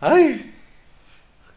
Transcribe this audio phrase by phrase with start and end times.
[0.00, 0.54] ¡Ay!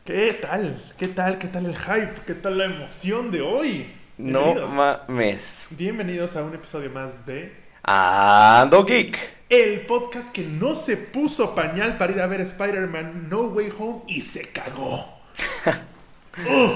[0.03, 0.81] ¿Qué tal?
[0.97, 1.37] ¿Qué tal?
[1.37, 2.13] ¿Qué tal el hype?
[2.25, 3.93] ¿Qué tal la emoción de hoy?
[4.17, 5.67] No mames.
[5.71, 7.53] Bienvenidos a un episodio más de
[7.83, 9.17] Ando Geek.
[9.49, 14.01] El podcast que no se puso pañal para ir a ver Spider-Man No Way Home
[14.07, 15.19] y se cagó.
[16.37, 16.71] uf,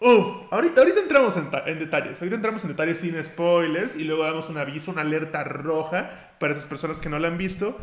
[0.00, 0.26] uf.
[0.50, 2.18] Ahorita, ahorita entramos en, en, detalles.
[2.18, 6.54] Ahorita entramos en detalles sin spoilers y luego damos un aviso, una alerta roja para
[6.54, 7.78] esas personas que no la han visto.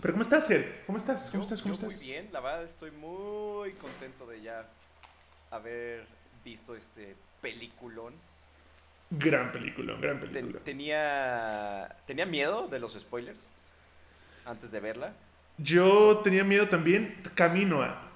[0.00, 0.82] Pero ¿cómo estás, Ger?
[0.86, 1.30] ¿Cómo estás?
[1.30, 1.62] ¿Cómo estás?
[1.62, 1.94] ¿Cómo estás?
[1.94, 4.66] Muy bien, la verdad estoy muy contento de ya
[5.50, 6.06] haber
[6.44, 8.14] visto este peliculón.
[9.10, 10.60] Gran película, gran película.
[10.60, 13.52] tenía, tenía miedo de los spoilers
[14.44, 15.12] antes de verla.
[15.58, 18.10] Yo tenía miedo también camino a.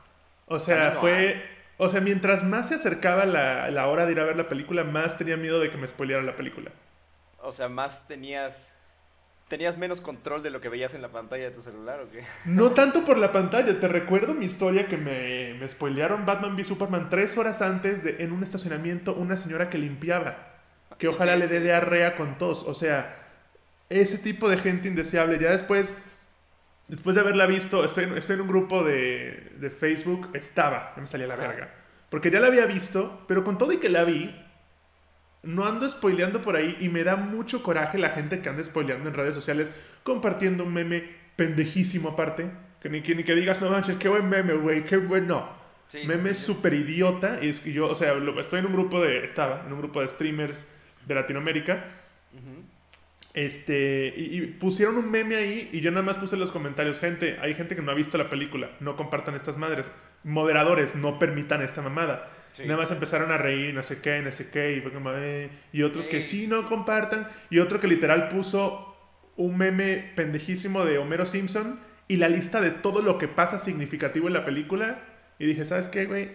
[0.47, 1.43] O sea, fue.
[1.79, 4.85] O sea, mientras más se acercaba la, la hora de ir a ver la película,
[4.85, 6.71] más tenía miedo de que me spoileara la película.
[7.41, 8.80] O sea, más tenías
[9.51, 12.23] ¿Tenías menos control de lo que veías en la pantalla de tu celular o qué?
[12.45, 16.25] No tanto por la pantalla, te recuerdo mi historia que me, me spoilearon.
[16.25, 20.37] Batman v Superman tres horas antes de, en un estacionamiento una señora que limpiaba,
[20.99, 23.27] que ojalá le dé diarrea con tos, o sea,
[23.89, 25.37] ese tipo de gente indeseable.
[25.41, 25.99] Ya después,
[26.87, 31.09] después de haberla visto, estoy, estoy en un grupo de, de Facebook, estaba, ya me
[31.09, 31.75] salía la verga,
[32.09, 34.33] porque ya la había visto, pero con todo y que la vi,
[35.43, 39.09] no ando spoileando por ahí y me da mucho coraje la gente que anda spoileando
[39.09, 39.71] en redes sociales
[40.03, 41.05] compartiendo un meme
[41.37, 42.51] pendejísimo aparte.
[42.81, 45.49] Que ni que, ni que digas, no manches, qué buen meme, güey, qué bueno.
[46.07, 47.39] meme súper idiota.
[47.43, 50.01] Y es que yo, o sea, estoy en un grupo de, estaba en un grupo
[50.01, 50.67] de streamers
[51.07, 51.85] de Latinoamérica.
[53.33, 56.99] Este, y, y, pusieron un meme ahí y yo nada más puse en los comentarios,
[56.99, 59.91] gente, hay gente que no ha visto la película, no compartan estas madres.
[60.25, 62.29] Moderadores, no permitan esta mamada.
[62.65, 66.09] Nada más empezaron a reír, no sé qué, no sé qué, y, eh", y otros
[66.09, 68.97] que sí, no compartan, y otro que literal puso
[69.37, 74.27] un meme pendejísimo de Homero Simpson y la lista de todo lo que pasa significativo
[74.27, 75.03] en la película,
[75.39, 76.33] y dije, ¿sabes qué, güey?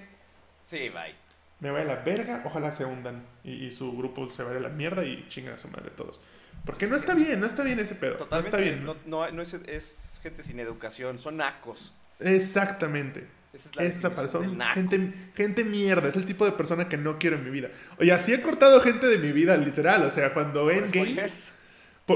[0.61, 1.13] Sí, bye.
[1.59, 4.69] Me voy a la verga, ojalá se hundan, y, su grupo se vaya a la
[4.69, 6.19] mierda y chingan a su madre todos.
[6.65, 8.15] Porque no está bien, no está bien ese pedo.
[8.15, 8.85] Totalmente, no está bien.
[9.05, 11.93] No, no, es, es gente sin educación, son nacos.
[12.19, 13.27] Exactamente.
[13.55, 14.73] Esa es la persona.
[14.73, 16.09] Gente, gente mierda.
[16.09, 17.69] Es el tipo de persona que no quiero en mi vida.
[17.99, 20.03] Oye, así he cortado gente de mi vida, literal.
[20.03, 21.27] O sea, cuando Endgame.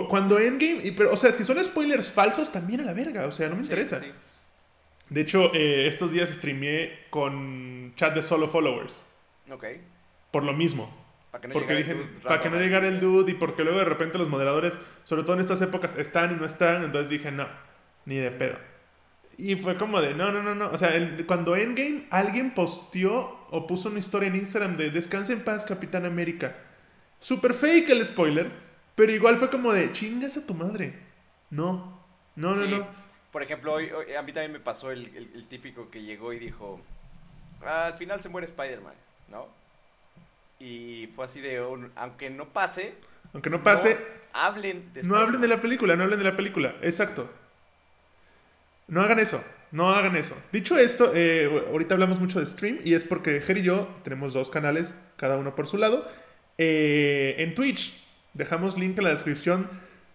[0.07, 0.81] Cuando Endgame.
[0.83, 3.25] Y, pero, o sea, si son spoilers falsos, también a la verga.
[3.25, 4.01] O sea, no me interesa.
[5.09, 9.03] De hecho, eh, estos días streameé con chat de solo followers.
[9.49, 9.65] Ok.
[10.31, 10.95] Por lo mismo.
[11.31, 13.85] Para que no porque dije, para que no llegara el dude y porque luego de
[13.85, 16.83] repente los moderadores, sobre todo en estas épocas, están y no están.
[16.83, 17.47] Entonces dije, no,
[18.05, 18.57] ni de pedo.
[19.41, 20.69] Y fue como de, no, no, no, no.
[20.69, 25.31] O sea, el, cuando Endgame alguien posteó o puso una historia en Instagram de Descansa
[25.31, 26.57] en paz, Capitán América.
[27.21, 28.51] Super fake el spoiler,
[28.95, 30.93] pero igual fue como de, chingas a tu madre.
[31.51, 32.01] No,
[32.35, 32.87] no, no, no.
[33.31, 36.81] Por ejemplo, hoy, a mí también me pasó el, el, típico que llegó y dijo,
[37.65, 38.95] ah, al final se muere Spider-Man,
[39.29, 39.47] ¿no?
[40.59, 41.63] Y fue así de,
[41.95, 42.93] aunque no pase.
[43.31, 43.97] Aunque no pase.
[44.33, 46.75] hablen de No hablen de la película, no hablen de la película.
[46.81, 47.29] Exacto.
[48.89, 50.35] No hagan eso, no hagan eso.
[50.51, 54.33] Dicho esto, eh, ahorita hablamos mucho de stream y es porque Ger y yo tenemos
[54.33, 56.07] dos canales, cada uno por su lado.
[56.57, 59.69] Eh, en Twitch, dejamos link en la descripción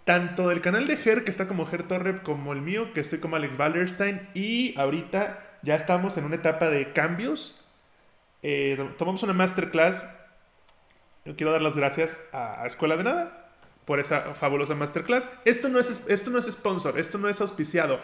[0.05, 3.21] tanto del canal de Ger, que está como Ger Torre, como el mío, que estoy
[3.21, 4.29] como Alex Wallerstein.
[4.35, 7.65] Y ahorita ya estamos en una etapa de cambios.
[8.43, 10.06] Eh, tomamos una masterclass.
[11.25, 13.51] Yo quiero dar las gracias a, Escuela de Nada
[13.87, 15.27] por esa fabulosa masterclass.
[15.45, 18.01] Esto no, es, esto no es sponsor, esto no es auspiciado.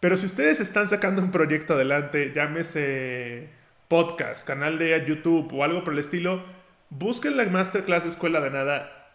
[0.00, 3.48] Pero si ustedes están sacando un proyecto adelante, llámese
[3.88, 6.44] podcast, canal de YouTube o algo por el estilo,
[6.88, 9.10] busquen la Masterclass Escuela de Nada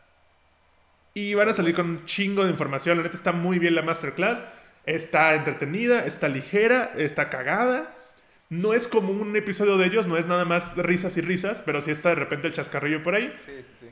[1.14, 2.98] y van a salir con un chingo de información.
[2.98, 4.42] La neta está muy bien la Masterclass.
[4.86, 7.96] Está entretenida, está ligera, está cagada.
[8.50, 11.80] No es como un episodio de ellos, no es nada más risas y risas, pero
[11.80, 13.34] sí está de repente el chascarrillo por ahí.
[13.38, 13.86] Sí, sí, sí.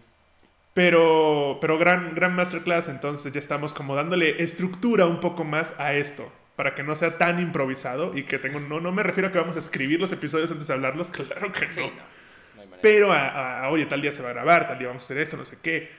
[0.73, 5.93] Pero, pero gran, gran masterclass, entonces ya estamos como dándole estructura un poco más a
[5.93, 9.31] esto para que no sea tan improvisado y que tengo, no, no me refiero a
[9.31, 11.89] que vamos a escribir los episodios antes de hablarlos, claro que no.
[12.83, 15.37] Pero a, oye, tal día se va a grabar, tal día vamos a hacer esto,
[15.37, 15.89] no sé qué.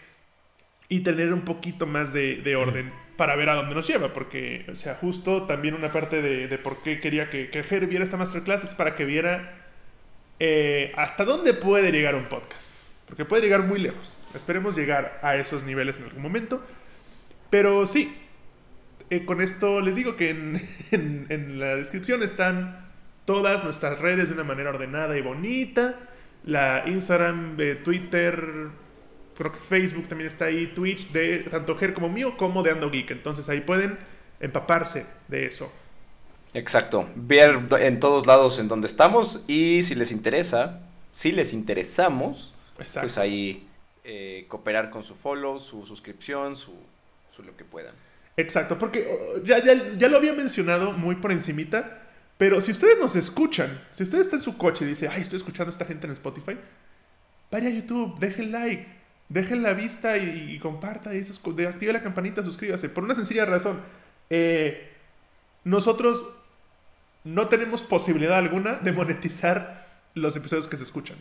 [0.89, 4.65] Y tener un poquito más de, de orden para ver a dónde nos lleva, porque,
[4.71, 8.05] o sea, justo también una parte de, de por qué quería que, que Ger viera
[8.05, 9.67] esta masterclass es para que viera
[10.39, 12.71] eh, hasta dónde puede llegar un podcast.
[13.09, 14.17] Porque puede llegar muy lejos.
[14.33, 16.65] Esperemos llegar a esos niveles en algún momento.
[17.51, 18.22] Pero sí,
[19.13, 20.31] eh, con esto les digo que
[20.91, 22.91] en, la descripción están
[23.27, 25.99] todas nuestras redes de una manera ordenada y bonita.
[26.45, 28.71] La Instagram, de Twitter,
[29.37, 32.91] creo que Facebook también está ahí, Twitch, de tanto Ger como mío, como de Ando
[32.91, 33.11] Geek.
[33.11, 33.99] Entonces ahí pueden
[34.41, 35.71] empaparse de eso.
[36.55, 37.07] Exacto.
[37.15, 43.19] Ver en todos lados en donde estamos y si les interesa, si les interesamos, pues
[43.19, 43.69] ahí
[44.05, 46.73] eh, cooperar con su follow, su suscripción, su,
[47.31, 47.95] su lo que puedan.
[48.37, 52.03] Exacto, porque oh, ya, ya, lo había mencionado muy por encimita,
[52.39, 55.37] pero si ustedes nos escuchan, si ustedes están en su coche y dicen, ay, estoy
[55.37, 56.57] escuchando a esta gente en Spotify,
[57.51, 58.87] vaya a YouTube, dejen like,
[59.29, 61.21] dejen la vista y, comparta, y
[61.65, 63.81] active la campanita, suscríbase, por una sencilla razón.
[64.31, 64.91] Eh,
[65.65, 66.27] nosotros
[67.25, 71.19] no tenemos posibilidad alguna de monetizar los episodios que se escuchan.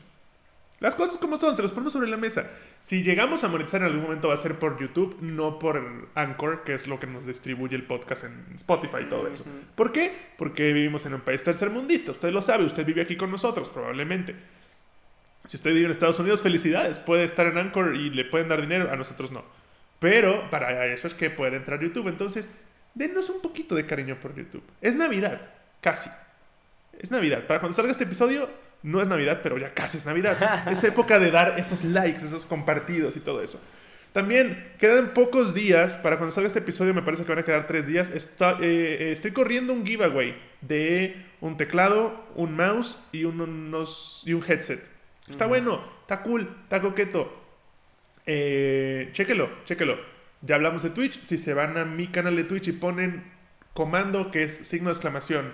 [0.82, 2.50] Las cosas como son, se los ponemos sobre la mesa.
[2.80, 6.64] Si llegamos a monetizar en algún momento va a ser por YouTube, no por Anchor,
[6.64, 9.46] que es lo que nos distribuye el podcast en Spotify y todo eso.
[9.76, 10.12] ¿Por qué?
[10.40, 12.12] Porque vivimos en un país tercermundista.
[12.12, 14.36] Usted lo sabe, usted vive aquí con nosotros, probablemente.
[15.48, 18.60] Si usted vive en Estados Unidos, felicidades, puede estar en Anchor y le pueden dar
[18.60, 19.44] dinero, a nosotros no.
[20.00, 22.08] Pero para eso es que puede entrar YouTube.
[22.08, 22.50] Entonces,
[22.96, 24.64] denos un poquito de cariño por YouTube.
[24.82, 25.48] Es Navidad,
[25.80, 26.10] casi.
[26.98, 27.46] Es Navidad.
[27.46, 28.50] Para cuando salga este episodio,
[28.84, 30.68] no es Navidad, pero ya casi es Navidad.
[30.72, 33.62] es época de dar esos likes, esos compartidos y todo eso.
[34.14, 37.66] También quedan pocos días para cuando salga este episodio, me parece que van a quedar
[37.66, 38.10] tres días.
[38.10, 44.34] Está, eh, eh, estoy corriendo un giveaway de un teclado, un mouse y, unos, y
[44.34, 44.82] un headset.
[45.30, 47.42] Está bueno, está cool, está coqueto.
[48.26, 49.98] Eh, chéquelo, chéquelo.
[50.42, 51.24] Ya hablamos de Twitch.
[51.24, 53.32] Si se van a mi canal de Twitch y ponen
[53.74, 55.54] comando que es signo de exclamación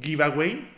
[0.00, 0.68] giveaway,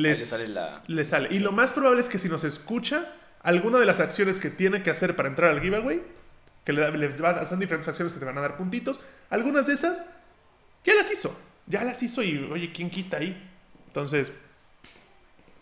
[0.00, 1.28] les, sale, sale.
[1.30, 3.12] Y lo más probable es que si nos escucha,
[3.42, 6.02] alguna de las acciones que tiene que hacer para entrar al giveaway,
[6.64, 7.16] que les
[7.48, 9.00] son diferentes acciones que te van a dar puntitos,
[9.30, 10.04] algunas de esas
[10.84, 11.38] ya las hizo.
[11.66, 13.48] Ya las hizo y, oye, ¿quién quita ahí?
[13.86, 14.32] Entonces,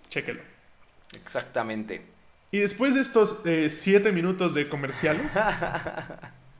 [0.09, 0.41] chéquelo.
[1.15, 2.03] Exactamente.
[2.51, 5.33] Y después de estos eh, siete minutos de comerciales.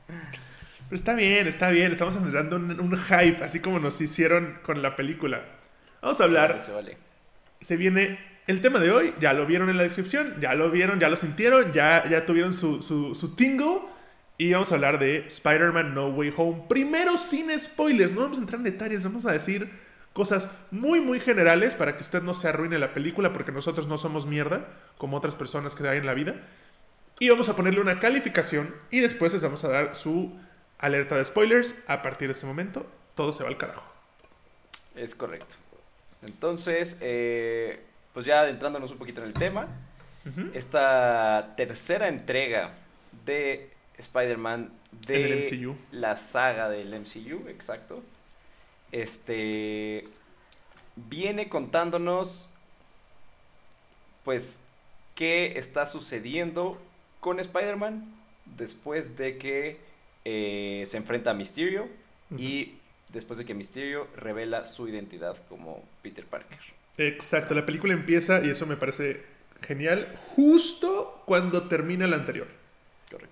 [0.07, 1.91] pero está bien, está bien.
[1.91, 5.43] Estamos generando un, hype, así como nos hicieron con la película.
[6.01, 6.57] Vamos a hablar.
[6.73, 6.97] Vale,
[7.61, 9.13] se viene el tema de hoy.
[9.19, 10.35] Ya lo vieron en la descripción.
[10.41, 11.71] Ya lo vieron, ya lo sintieron.
[11.73, 13.35] Ya, ya tuvieron su, su, su.
[14.37, 16.63] Y vamos a hablar de Spider-Man No Way Home.
[16.69, 18.13] Primero, sin spoilers.
[18.13, 19.03] No vamos a entrar en detalles.
[19.03, 19.69] Vamos a decir
[20.13, 23.97] cosas muy, muy generales para que usted no se arruine la película, porque nosotros no
[23.97, 24.67] somos mierda,
[24.97, 26.35] como otras personas que hay en la vida.
[27.19, 30.37] Y vamos a ponerle una calificación y después les vamos a dar su
[30.77, 31.75] alerta de spoilers.
[31.87, 33.83] A partir de este momento, todo se va al carajo.
[34.95, 35.57] Es correcto.
[36.21, 37.81] Entonces, eh,
[38.13, 39.67] pues ya adentrándonos un poquito en el tema,
[40.53, 42.73] esta tercera entrega
[43.25, 44.71] de Spider-Man
[45.07, 48.03] de la saga del MCU, exacto,
[48.91, 50.07] este
[50.95, 52.49] viene contándonos
[54.23, 54.63] pues
[55.15, 56.79] qué está sucediendo
[57.19, 58.13] con Spider-Man
[58.45, 59.79] después de que
[60.25, 61.87] eh, se enfrenta a Mysterio
[62.37, 62.78] y
[63.09, 66.59] después de que Mysterio revela su identidad como Peter Parker.
[66.97, 69.23] Exacto, la película empieza y eso me parece
[69.65, 72.47] genial justo cuando termina la anterior.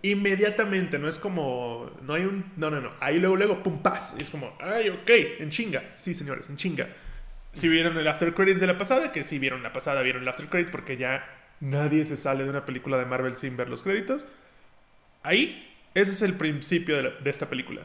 [0.02, 1.92] Inmediatamente, no es como.
[2.02, 2.52] No hay un.
[2.56, 2.94] No, no, no.
[3.00, 4.16] Ahí luego, luego, pum, paz.
[4.18, 5.10] Y es como, ay, ok,
[5.40, 5.92] en chinga.
[5.94, 6.88] Sí, señores, en chinga.
[7.54, 10.28] Si vieron el After Credits de la pasada, que si vieron la pasada, vieron el
[10.28, 11.28] After Credits, porque ya
[11.60, 14.28] nadie se sale de una película de Marvel sin ver los créditos.
[15.24, 17.82] Ahí, ese es el principio de, esta película.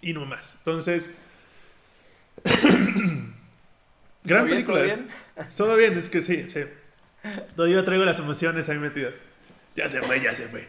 [0.00, 0.54] Y no más.
[0.58, 1.10] Entonces.
[4.24, 4.78] gran película.
[4.78, 5.08] ¿Todo bien?
[5.56, 6.64] Todo bien, es que sí, sí.
[7.54, 9.14] Todavía traigo las emociones ahí metidas.
[9.74, 10.66] Ya se fue, ya se fue.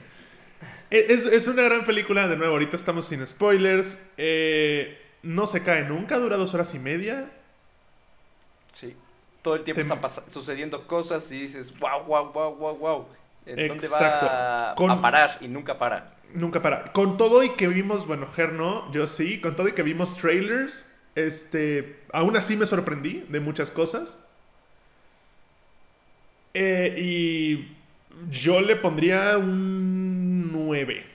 [0.89, 4.11] E, es, una gran película, de nuevo, ahorita estamos sin spoilers.
[4.17, 7.29] Eh, no se cae nunca, dura dos horas y media.
[8.71, 8.95] Sí.
[9.41, 9.99] Todo el tiempo están
[10.29, 13.07] sucediendo cosas y dices, wow, wow, wow, wow, wow.
[13.47, 15.37] ¿En dónde va a parar?
[15.39, 16.15] Y nunca para.
[16.33, 16.91] Nunca para.
[16.91, 20.17] Con todo y que vimos, bueno, Ger no, yo sí, con todo y que vimos
[20.17, 24.19] trailers, este, aún así me sorprendí de muchas cosas.
[26.53, 27.77] Eh, y
[28.29, 31.05] yo le pondría un 9.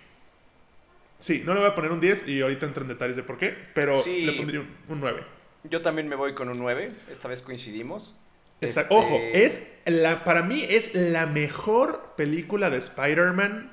[1.19, 3.39] Sí, no le voy a poner un 10 y ahorita entro en detalles de por
[3.39, 5.23] qué, pero le pondría un, 9.
[5.65, 8.19] Yo también me voy con un 9, esta vez coincidimos.
[8.63, 13.71] Este, Ojo, es la, para mí es la mejor película de Spider-Man.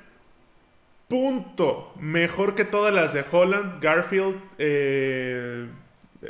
[1.08, 1.94] Punto.
[2.00, 5.68] Mejor que todas las de Holland, Garfield, eh,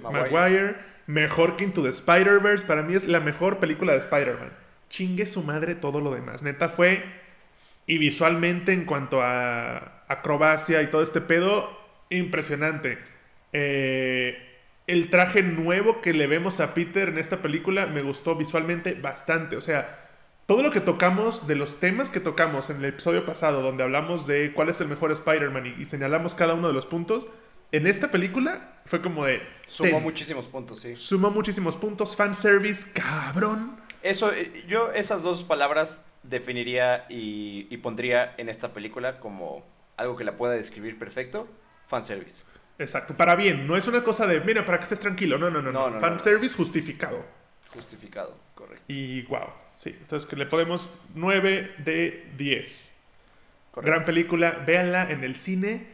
[0.02, 0.76] Maguire.
[1.08, 2.66] Mejor que Into the Spider-Verse.
[2.66, 4.52] Para mí es la mejor película de Spider-Man
[4.90, 6.42] chingue su madre todo lo demás.
[6.44, 7.04] Neta fue,
[7.86, 11.70] y visualmente en cuanto a acrobacia y todo este pedo,
[12.10, 12.98] impresionante.
[13.54, 14.49] Eh,
[14.90, 19.56] el traje nuevo que le vemos a Peter en esta película me gustó visualmente bastante.
[19.56, 20.10] O sea,
[20.48, 24.26] todo lo que tocamos, de los temas que tocamos en el episodio pasado, donde hablamos
[24.26, 27.28] de cuál es el mejor Spider-Man y, señalamos cada uno de los puntos,
[27.72, 29.44] en esta película fue como de...
[29.68, 30.96] Sumó ten, muchísimos puntos, sí.
[30.96, 32.16] Sumó muchísimos puntos.
[32.16, 33.80] Fanservice, cabrón.
[34.02, 39.64] Eso, eh, yo esas dos palabras definiría y, y pondría en esta película como
[39.98, 41.48] algo que la pueda describir perfecto.
[41.86, 42.49] Fanservice.
[42.80, 43.68] Exacto, para bien.
[43.68, 45.38] No es una cosa de, mira, para que estés tranquilo.
[45.38, 45.72] No, no, no.
[45.72, 47.24] No, no, Fanservice justificado.
[47.74, 48.84] Justificado, correcto.
[48.88, 49.90] Y wow, sí.
[50.00, 52.96] Entonces que le ponemos 9 de 10.
[53.72, 53.92] correcto.
[53.92, 55.88] Gran película, véanla en el cine.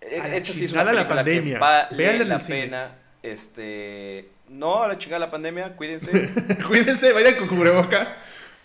[0.00, 1.54] Eh, A Esta sí es una la pandemia.
[1.54, 2.60] que vale Véanla en la el cine.
[2.62, 2.96] pena.
[3.22, 6.10] Este, no a la chingada la pandemia, cuídense.
[6.66, 8.16] Cuídense, vayan con cubreboca.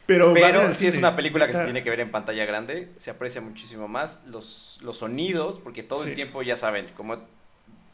[0.07, 3.09] Pero, Pero sí es una película que se tiene que ver en pantalla grande, se
[3.09, 6.09] aprecia muchísimo más los, los sonidos, porque todo Sí.
[6.09, 7.17] el tiempo, ya saben, como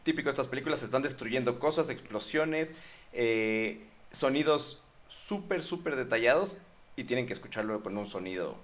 [0.03, 2.75] típico de estas películas, se están destruyendo cosas, explosiones,
[3.13, 6.57] eh, sonidos súper, súper detallados
[6.97, 8.57] y tienen que escucharlo con un sonido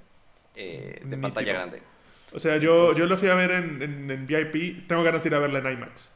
[0.56, 1.82] eh, de pantalla grande.
[2.34, 4.88] O sea, yo, yo lo fui a ver en, en- en VIP.
[4.88, 6.14] Tengo ganas de ir a verla en IMAX.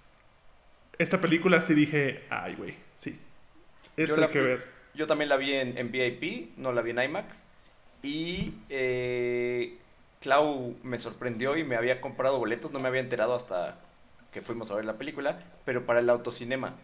[0.98, 3.18] Esta película sí dije, ay, güey, sí.
[3.96, 4.81] Esto hay que ver.
[4.94, 7.48] Yo también la vi en, en VIP, no la vi en IMAX.
[8.04, 9.78] Y eh,
[10.22, 13.80] Clau me sorprendió y me había comprado boletos, no me había enterado hasta
[14.34, 16.76] que fuimos a ver la película, pero para el autocinema.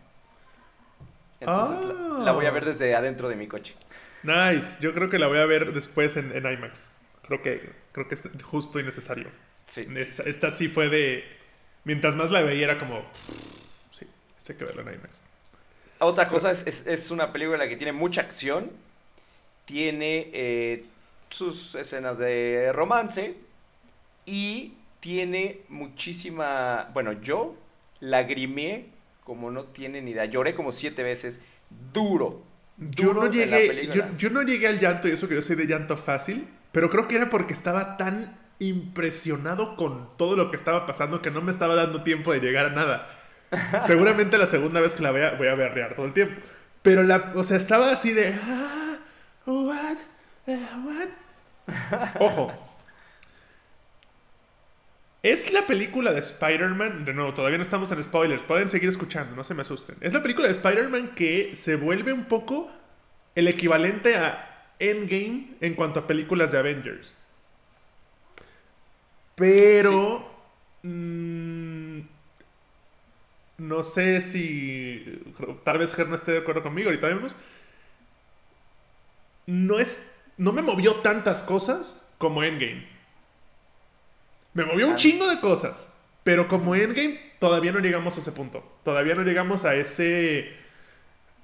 [1.40, 2.20] Entonces la- Ah.
[2.24, 3.76] la, voy a ver desde adentro de mi coche.
[4.24, 4.76] Nice.
[4.80, 6.90] Yo creo que la voy a ver después en, en IMAX.
[7.28, 9.28] Creo que, creo que es justo y necesario.
[9.66, 11.24] Sí, sí, Esta, esta sí fue de.
[11.84, 13.04] Mientras más la veía, era como.
[13.92, 15.22] Sí, esto hay que verla en IMAX.
[16.00, 18.72] Otra cosa es, es, es una película que tiene mucha acción,
[19.66, 20.86] tiene eh,
[21.30, 23.36] sus escenas de romance
[24.26, 26.90] y tiene muchísima...
[26.94, 27.56] Bueno, yo
[28.00, 31.42] lagrimeé como no tienen ni idea, lloré como siete veces,
[31.92, 32.44] duro.
[32.78, 35.68] Yo no, llegué, yo, yo no llegué al llanto, y eso que yo soy de
[35.68, 40.86] llanto fácil, pero creo que era porque estaba tan impresionado con todo lo que estaba
[40.86, 43.17] pasando que no me estaba dando tiempo de llegar a nada.
[43.86, 46.42] Seguramente la segunda vez que la vea voy a berrear todo el tiempo.
[46.82, 48.98] Pero la, o sea, estaba así de ah,
[49.46, 49.98] what,
[50.48, 52.16] Eh, what.
[52.20, 52.54] Ojo.
[55.24, 59.36] Es la película de Spider-Man, de nuevo, todavía no estamos en spoilers, pueden seguir escuchando,
[59.36, 59.98] no se me asusten.
[60.00, 62.72] Es la película de Spider-Man que se vuelve un poco
[63.36, 67.14] el equivalente a Endgame en cuanto a películas de Avengers.
[69.36, 70.30] Pero...
[70.84, 71.67] mm,
[73.58, 75.24] no sé si...
[75.64, 77.36] Tal vez Ger no esté de acuerdo conmigo, ahorita vemos.
[79.46, 80.16] No es...
[80.38, 82.88] No me movió tantas cosas como Endgame.
[84.54, 85.92] Me movió un chingo de cosas.
[86.24, 88.64] Pero como Endgame, todavía no llegamos a ese punto.
[88.84, 90.56] Todavía no llegamos a ese...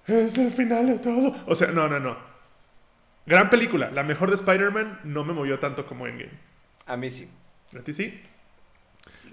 [0.05, 1.36] Es el final de todo.
[1.48, 2.17] O sea, no, no, no.
[3.25, 3.89] Gran película.
[3.89, 6.34] La mejor de Spider-Man no me movió tanto como Endgame.
[6.86, 7.29] A mí sí.
[7.77, 8.22] ¿A ti sí?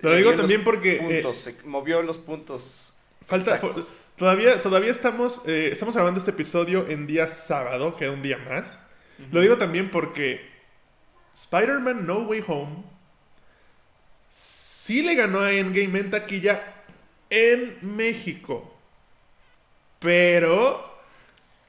[0.02, 1.21] Lo digo también porque...
[1.21, 2.97] eh, se movió los puntos.
[3.25, 3.95] Falta, exactos.
[4.16, 8.78] todavía, todavía estamos, eh, estamos grabando este episodio en día sábado, que un día más.
[9.30, 10.40] Lo digo también porque
[11.35, 12.85] Spider-Man No Way Home
[14.28, 16.62] sí le ganó a Endgame en taquilla
[17.28, 18.75] en México.
[19.99, 20.99] Pero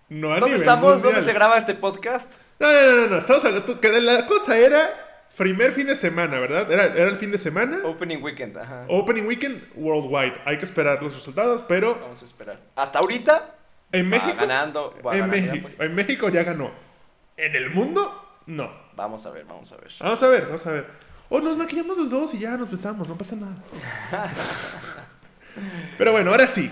[0.10, 0.94] no a ¿Dónde nivel estamos?
[0.94, 1.14] mundial.
[1.14, 2.42] ¿Dónde se graba este podcast?
[2.60, 3.18] No, no, no, no, no.
[3.18, 6.72] Estamos hablando que la cosa era primer fin de semana, ¿verdad?
[6.72, 7.80] Era, era el fin de semana.
[7.84, 8.86] Opening weekend, ajá.
[8.88, 10.34] Opening weekend worldwide.
[10.46, 12.60] Hay que esperar los resultados, pero Vamos a esperar.
[12.76, 13.56] Hasta ahorita
[13.92, 14.96] en va México ganando.
[15.06, 15.80] va en ganando, ya, México, pues.
[15.80, 16.72] en México ya ganó.
[17.38, 18.72] En el mundo, no.
[18.96, 19.92] Vamos a ver, vamos a ver.
[20.00, 20.86] Vamos a ver, vamos a ver.
[21.30, 23.56] O nos maquillamos los dos y ya nos besamos, no pasa nada.
[25.98, 26.70] Pero bueno, ahora sí.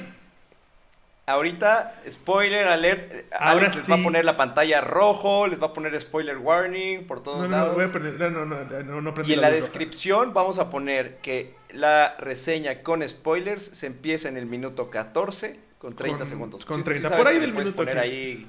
[1.30, 3.12] Ahorita, spoiler alert.
[3.12, 4.02] eh, Ahora Alex les va sí.
[4.02, 7.52] a poner la pantalla rojo, les va a poner spoiler warning por todos No, no,
[7.52, 7.70] lados.
[7.70, 8.14] no, voy a poner.
[8.20, 9.56] No, no, no, no, y en la roja.
[9.56, 15.60] descripción vamos a poner que la reseña con spoilers se empieza en el minuto 14
[15.78, 16.66] con 30 Con- segundos.
[16.66, 18.10] con Sí- sí 30, sabes por ahí del minuto poner 15.
[18.16, 18.48] ahí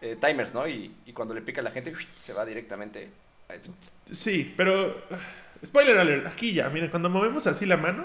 [0.00, 0.66] eh, timers, ¿no?
[0.68, 3.08] Y, y cuando le pica a la gente, se va directamente
[3.48, 3.74] a eso.
[4.10, 5.02] Sí, pero.
[5.10, 5.18] ah,
[5.64, 8.04] Spoiler alert, aquí ya, miren, cuando movemos así la mano.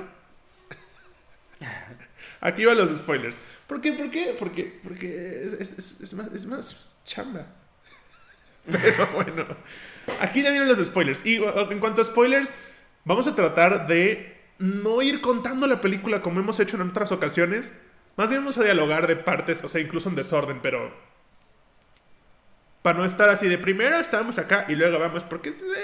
[2.41, 3.37] Aquí van los spoilers.
[3.69, 3.93] ¿Por qué?
[3.93, 4.35] ¿Por qué?
[4.37, 7.45] Porque, porque es, es- es- más, es más chamba.
[8.69, 9.45] Pero bueno,
[10.19, 11.25] aquí ya vienen los spoilers.
[11.25, 12.51] Y en cuanto a spoilers,
[13.05, 17.79] vamos a tratar de no ir contando la película como hemos hecho en otras ocasiones.
[18.17, 20.91] Más bien vamos a dialogar de partes, o sea, incluso en desorden, pero
[22.81, 25.75] para no estar así de primero estamos acá y luego vamos, porque se- usted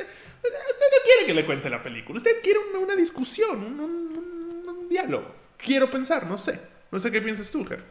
[0.43, 5.33] no quiere que le cuente la película, usted quiere una, discusión, un diálogo.
[5.57, 6.59] Quiero pensar, no sé.
[6.91, 7.83] No sé qué piensas tú, Ger.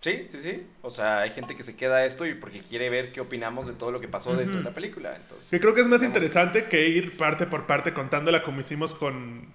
[0.00, 0.66] Sí, sí, sí.
[0.82, 3.66] O sea, hay gente que se queda a esto y porque quiere ver qué opinamos
[3.66, 5.16] de todo lo que pasó dentro de la película.
[5.16, 8.92] Entonces, Que creo que es más interesante que ir parte por parte contándola como hicimos
[8.92, 9.48] con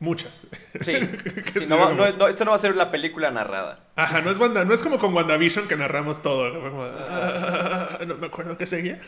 [0.00, 0.46] Muchas.
[0.80, 0.94] Sí.
[1.54, 3.84] Sí, no va- como- no- no, esto no va a ser la película narrada.
[3.94, 6.52] Ajá, no es, Wanda- no es como con WandaVision que narramos todo.
[6.60, 9.00] como, "Ah, no me acuerdo qué seguía.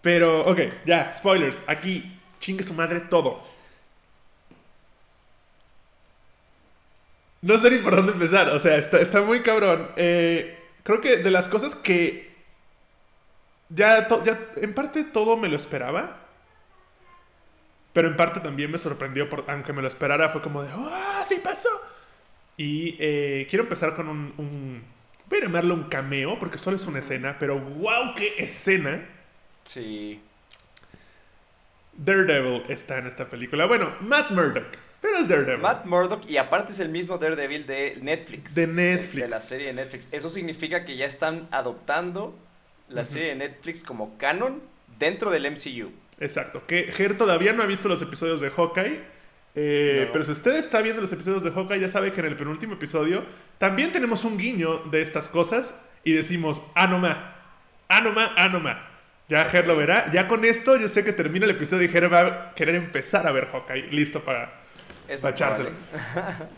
[0.00, 1.60] Pero, ok, ya, spoilers.
[1.66, 3.42] Aquí, chingue su madre todo.
[7.44, 8.48] No sé ni por dónde empezar.
[8.50, 9.88] O sea, está, está muy cabrón.
[9.96, 12.32] Eh, creo que de las cosas que.
[13.68, 16.20] Ya, to- ya, en parte todo me lo esperaba.
[17.92, 21.22] Pero en parte también me sorprendió, por, aunque me lo esperara, fue como de, ¡ah,
[21.26, 21.68] sí pasó!
[22.56, 24.84] Y eh, quiero empezar con un, un-
[25.28, 29.06] Voy a llamarlo un cameo, porque solo es una escena, pero ¡wow, qué escena!
[29.64, 30.20] Sí.
[31.96, 33.66] Daredevil está en esta película.
[33.66, 34.66] Bueno, Matt Murdock,
[35.04, 35.60] pero es Daredevil.
[35.60, 38.54] Matt Murdock y aparte es el mismo Daredevil de Netflix.
[38.54, 39.22] De Netflix.
[39.22, 40.08] De, la serie de Netflix.
[40.12, 42.34] Eso significa que ya están adoptando
[42.88, 44.62] la serie de Netflix como canon
[44.98, 45.92] dentro del MCU.
[46.20, 49.02] Exacto, que Ger todavía no ha visto los episodios de Hawkeye.
[49.54, 50.12] eh, No.
[50.12, 52.72] Pero si usted está viendo los episodios de Hawkeye, ya sabe que en el penúltimo
[52.72, 53.26] episodio
[53.58, 57.36] también tenemos un guiño de estas cosas y decimos, ah, no ma,
[57.88, 58.88] ah, no ma, ah, no ma.
[59.28, 60.10] Ya Ger lo verá.
[60.10, 63.26] Ya con esto, yo sé que termina el episodio y Ger va a querer empezar
[63.26, 64.63] a ver Hawkeye, listo para,
[65.08, 65.20] Es.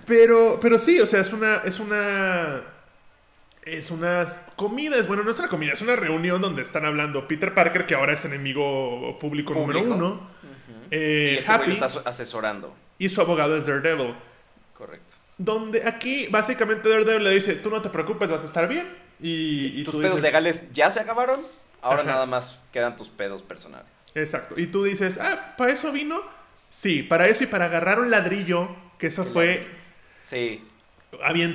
[0.07, 2.63] Pero, pero sí, o sea, es una, es una,
[3.65, 7.53] es unas comidas, bueno, no es una comida, es una reunión donde están hablando Peter
[7.55, 10.87] Parker, que ahora es enemigo público, número uno, Ujú.
[10.91, 12.75] eh, y este Happy, lo está asesorando.
[12.99, 14.15] y su abogado es Daredevil.
[14.75, 15.15] Correcto.
[15.39, 18.87] Donde aquí, básicamente, Daredevil le dice, tú no te preocupes, vas a estar bien.
[19.21, 21.41] Y, y Tus tú pedos dices- legales ya se acabaron.
[21.83, 22.11] Ahora Ajá.
[22.13, 23.87] nada más quedan tus pedos personales.
[24.15, 24.59] Exacto.
[24.59, 26.21] Y tú dices, ah, ¿para eso vino?
[26.77, 28.69] Sí, para eso y para agarrar un ladrillo,
[28.99, 29.71] que eso El fue ladrillo.
[30.21, 30.63] Sí.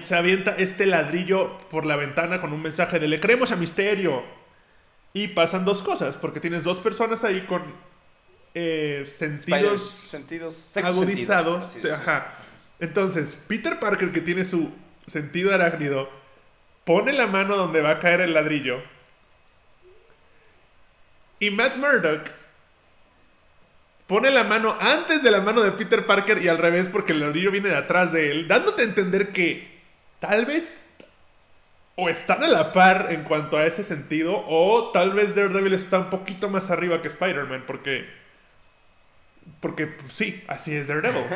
[0.03, 4.23] se avienta este ladrillo por la ventana con un mensaje de le creemos a Misterio.
[5.13, 7.61] Y pasan dos cosas, porque tienes dos personas ahí con
[8.55, 11.67] eh, sentidos sentidos agudizados.
[11.67, 12.39] sentidos, sí, ajá.
[12.79, 14.73] Entonces, Peter Parker, que tiene su
[15.05, 16.09] sentido arácnido,
[16.83, 18.81] pone la mano donde va a caer el ladrillo.
[21.39, 22.40] Y Matt Murdock
[24.11, 27.21] pone la mano antes de la mano de Peter Parker y al revés porque el
[27.21, 29.79] ladrillo viene de atrás de él, dándote a entender que
[30.19, 30.89] tal vez
[31.95, 35.97] o están a la par en cuanto a ese sentido o tal vez Daredevil está
[35.97, 38.05] un poquito más arriba que Spider-Man porque
[39.61, 41.23] porque pues, sí, así es Daredevil.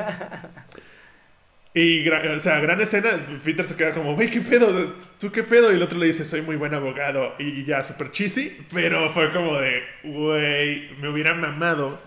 [1.77, 3.09] Y, o sea, gran escena,
[3.43, 4.95] Peter se queda como, güey, ¿qué pedo?
[5.19, 5.73] ¿Tú qué pedo?
[5.73, 7.35] Y el otro le dice, soy muy buen abogado.
[7.37, 11.99] Y ya, súper cheesy, pero fue como de, güey, me hubiera mamado.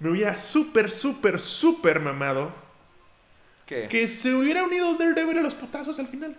[0.00, 2.52] Me hubiera súper, súper, súper mamado
[3.66, 3.86] ¿Qué?
[3.88, 6.36] que se hubiera unido Daredevil a los putazos al final.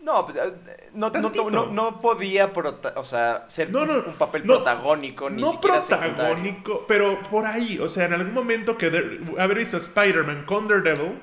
[0.00, 0.52] No, pues, eh,
[0.94, 5.80] no, no, no, no podía prota- o sea, ser un papel protagónico, ni no siquiera
[5.80, 6.14] secundario.
[6.16, 8.86] protagónico, pero por ahí, o sea, en algún momento que
[9.38, 11.20] haber visto a Spider-Man con Daredevil,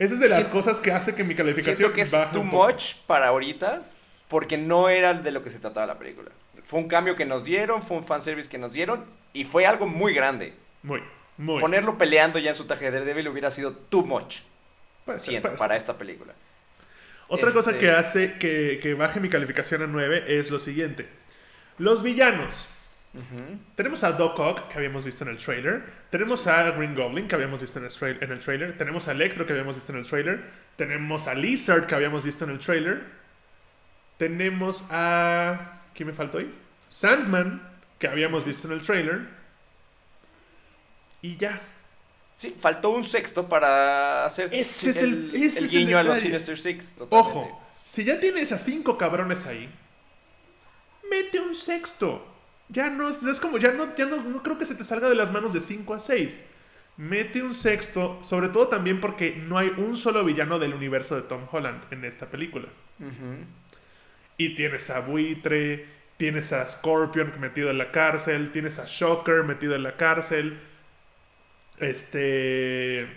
[0.00, 2.32] esa es de las Siento- cosas que hace que mi calificación Siento que es baje
[2.32, 3.82] too much para ahorita,
[4.28, 6.30] porque no era de lo que se trataba la película.
[6.64, 9.86] Fue un cambio que nos dieron, fue un fanservice que nos dieron, y fue algo
[9.86, 10.54] muy grande.
[10.82, 11.02] Muy,
[11.36, 11.60] muy.
[11.60, 14.40] Ponerlo peleando ya en su traje de Daredevil hubiera sido too much,
[15.06, 16.32] ser, siento, para esta película.
[17.28, 21.08] Otra cosa Este- que hace que, que baje mi calificación a 9 es lo siguiente.
[21.78, 22.68] Los villanos.
[23.74, 25.82] Tenemos a Doc Ock, que habíamos visto en el trailer.
[26.08, 28.78] Tenemos a Green Goblin, que habíamos visto en el, en el trailer.
[28.78, 30.50] Tenemos a Electro, que habíamos visto en el trailer.
[30.76, 33.02] Tenemos a Lizard, que habíamos visto en el trailer.
[34.16, 35.81] Tenemos a...
[35.94, 36.52] ¿Quién me faltó ahí?
[36.88, 37.62] Sandman,
[37.98, 39.28] que habíamos visto en el trailer.
[41.20, 41.60] Y ya.
[42.34, 46.02] Sí, faltó un sexto para hacer Ese es el- ese el es el guiño a
[46.02, 46.18] los.
[46.18, 46.94] Sinister Six.
[46.96, 47.38] totalmente.
[47.38, 49.68] Ojo, si ya tienes a cinco cabrones ahí,
[51.10, 52.26] mete un sexto.
[52.68, 54.82] Ya no es, no es como, ya no, ya no, no creo que se te
[54.82, 56.42] salga de las manos de 5 a 6.
[56.96, 61.22] Mete un sexto, sobre todo también porque no hay un solo villano del universo de
[61.22, 62.68] Tom Holland en esta película.
[64.36, 69.74] Y tienes a Buitre, tienes a Scorpion metido en la cárcel, tienes a Shocker metido
[69.74, 70.60] en la cárcel.
[71.78, 73.08] Este.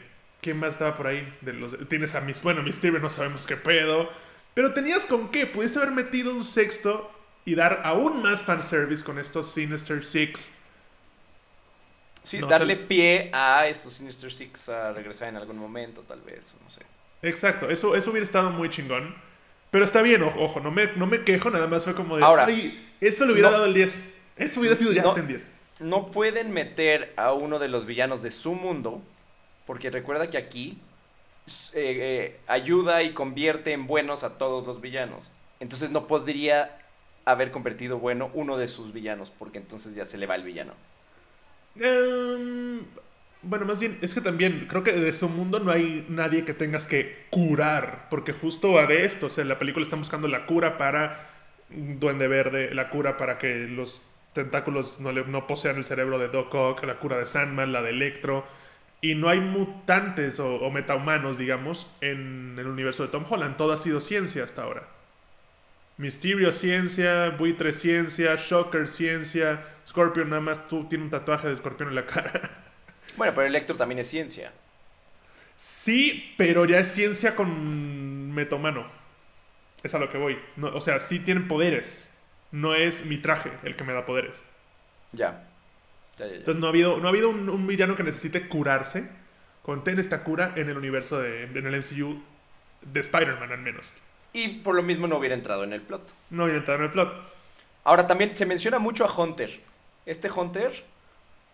[0.42, 1.34] ¿Quién más estaba por ahí?
[1.42, 2.44] De los, tienes a Miss.
[2.44, 4.10] Bueno, Mysterio no sabemos qué pedo.
[4.54, 5.46] Pero tenías con qué.
[5.48, 7.12] Pudiste haber metido un sexto
[7.46, 10.52] y dar aún más fanservice con estos Sinister Six.
[12.24, 12.78] Sí, No darle sé.
[12.78, 16.86] pie a estos Sinister Six a regresar en algún momento, tal vez, no sé.
[17.22, 19.16] Exacto, eso, eso hubiera estado muy chingón.
[19.72, 22.24] Pero está bien, ojo, ojo, no me, no me quejo, nada más fue como de.
[22.24, 24.14] Ahora, "Ay, eso le hubiera no- dado el 10.
[24.38, 25.50] Eso hubiera sido ya no- en 10.
[25.80, 29.02] No pueden meter a uno de los villanos de su mundo,
[29.66, 30.78] porque recuerda que aquí
[31.74, 35.32] eh, eh, ayuda y convierte en buenos a todos los villanos.
[35.60, 36.78] Entonces no podría
[37.26, 40.74] haber convertido bueno uno de sus villanos, porque entonces ya se le va el villano.
[41.80, 42.80] Em,
[43.48, 46.56] Bueno, más bien, es que también creo que de su mundo no hay nadie que
[46.56, 50.28] tengas que curar, porque justo va de esto, o sea, en la película están buscando
[50.28, 51.30] la cura para
[51.70, 54.02] Duende Verde, la cura para que los
[54.34, 57.92] tentáculos no, le, posean el cerebro de Doc Ock, la cura de Sandman, la de
[57.92, 58.46] Electro,
[59.00, 63.74] y no hay mutantes o, o metahumanos, digamos, en el universo de Tom Holland, todo
[63.74, 64.88] ha sido ciencia hasta ahora.
[65.98, 71.90] Mysterio ciencia, Buitre ciencia, Shocker ciencia, Scorpion nada más tú tiene un tatuaje de Scorpion
[71.90, 72.32] en la cara.
[73.18, 74.52] Bueno, pero Electro también es ciencia.
[75.56, 78.86] Sí, pero ya es ciencia con metomano.
[79.84, 80.40] Es a lo que voy.
[80.56, 82.18] No, o sea, sí tienen poderes.
[82.52, 84.44] No es mi traje el que me da poderes.
[85.12, 85.48] Ya.
[86.18, 86.38] Ya, ya, ya.
[86.38, 89.10] Entonces no ha habido, no ha habido un, un villano que necesite curarse.
[89.62, 92.22] Contén esta cura en el universo de, en el MCU
[92.82, 93.88] de Spider-Man al menos.
[94.34, 96.14] Y por lo mismo no hubiera entrado en el plot.
[96.30, 97.14] No viene entrado en el plot.
[97.84, 99.60] Ahora también se menciona mucho a Hunter.
[100.06, 100.84] Este Hunter,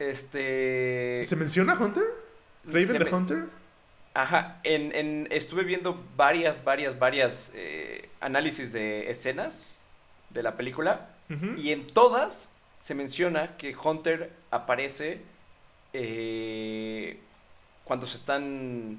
[0.10, 1.22] este...
[1.26, 2.04] ¿Se menciona Hunter?
[2.66, 3.44] ¿Raven men- Hunter?
[4.14, 9.64] Ajá, en, en- estuve viendo varias, varias, varias eh, análisis de escenas
[10.30, 11.08] de la película
[11.58, 15.22] y en todas se menciona que Hunter aparece
[15.94, 17.20] eh,
[17.86, 18.98] cuando se están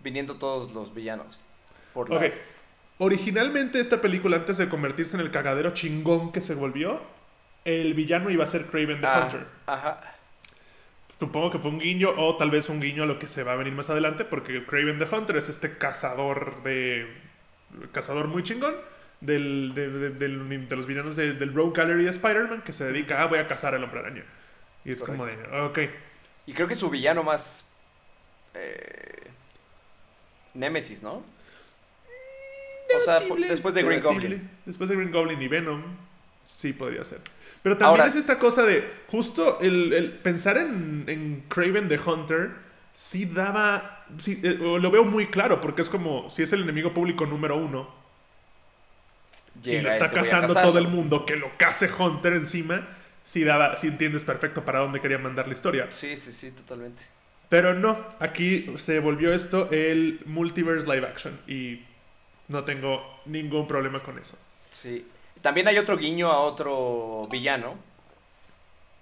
[0.00, 1.38] viniendo todos los villanos.
[1.92, 2.64] Por las-
[2.98, 7.00] Originalmente esta película, antes de convertirse en el cagadero chingón que se volvió,
[7.64, 9.46] el villano iba a ser Craven the Ah, Hunter.
[9.66, 10.00] Ajá.
[11.18, 13.52] Supongo que fue un guiño o tal vez un guiño a lo que se va
[13.52, 17.06] a venir más adelante, porque Craven the Hunter es este cazador de...
[17.92, 18.74] cazador muy chingón
[19.20, 20.28] del, de, de-
[20.76, 23.74] los villanos de- del Rogue Gallery de Spider-Man que se dedica a voy a cazar
[23.74, 24.24] al hombre araña.
[24.84, 25.78] Y es como de, ok,
[26.46, 27.68] Y creo que su villano más...
[28.54, 29.28] Eh,
[30.54, 31.22] Némesis, ¿no?
[32.96, 34.02] O sea, después de Green.
[34.02, 34.50] Goblin.
[34.66, 35.82] Después de Green Goblin y Venom,
[36.44, 37.20] sí podría ser.
[37.62, 41.98] Pero también Ahora- es esta cosa de, justo el, el pensar en, en Craven the
[41.98, 42.52] Hunter,
[42.94, 46.94] sí daba, sí, eh, lo veo muy claro, porque es como, si es el enemigo
[46.94, 47.90] público número uno,
[49.62, 52.88] y lo está este cazando todo el mundo, que lo case Hunter encima,
[53.24, 55.86] sí, daba, sí entiendes perfecto para dónde quería mandar la historia.
[55.90, 57.04] Sí, sí, sí, totalmente.
[57.48, 61.80] Pero no, aquí se volvió esto el multiverse live action y
[62.48, 64.38] no tengo ningún problema con eso.
[64.70, 65.04] Sí.
[65.42, 67.74] También hay otro guiño a otro villano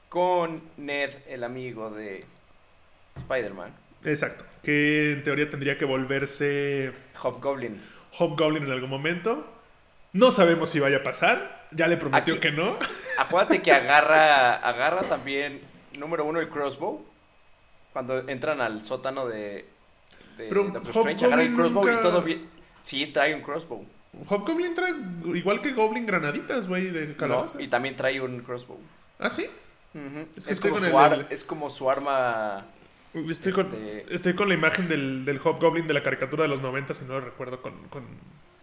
[0.09, 2.24] con Ned, el amigo de
[3.16, 3.74] Spider-Man,
[4.05, 4.44] Exacto.
[4.62, 7.83] Que en teoría tendría que volverse Hobgoblin.
[8.18, 9.44] Hobgoblin en algún momento.
[10.12, 11.66] No sabemos si vaya a pasar.
[11.72, 12.79] Ya le prometió Aquí- que no.
[13.18, 15.61] Acuérdate que agarra, agarra también,
[15.98, 17.05] número uno, el crossbow.
[17.92, 19.66] Cuando entran al sótano de,
[20.37, 22.48] de Pero Strange, agarra el crossbow nunca- y todo bien.
[22.81, 23.85] Sí, trae un crossbow.
[24.28, 24.94] Hobgoblin trae
[25.35, 27.16] igual que Goblin granaditas, güey, de ¿no?
[27.16, 27.61] calabaza.
[27.61, 28.78] Y también trae un crossbow.
[29.18, 29.46] ¿Ah, sí?
[30.37, 32.66] Es Es, que estoy como su el- ar- el- es como su arma.
[33.14, 36.61] Estoy, con, Este- estoy con la imagen del, del Hobgoblin de la caricatura de los
[36.61, 38.04] 90, si no lo recuerdo, con, con,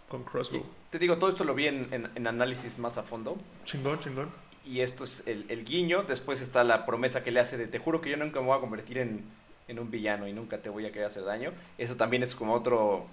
[0.07, 0.65] con y Crossbow.
[0.91, 3.37] te digo, todo esto lo vi en, en- en análisis más a fondo.
[3.65, 4.29] Chingón, chingón.
[4.65, 6.03] Y esto es el, el guiño.
[6.03, 8.57] Después está la promesa que le hace de te juro que yo nunca me voy
[8.57, 9.23] a convertir en,
[9.67, 11.51] en un villano y nunca te voy a querer hacer daño.
[11.77, 13.05] Eso también es como otro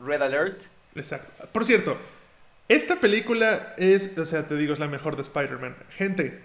[0.00, 0.62] red alert.
[0.98, 1.46] Exacto.
[1.52, 1.96] Por cierto,
[2.68, 5.76] esta película es, o sea, te digo, es la mejor de Spider-Man.
[5.90, 6.40] Gente,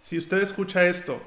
[0.00, 1.22] si usted escucha esto,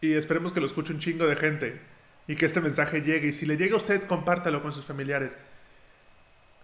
[0.00, 1.80] y esperemos que lo escuche un chingo de gente,
[2.26, 5.36] y que este mensaje llegue, y si le llega a usted, compártalo con sus familiares.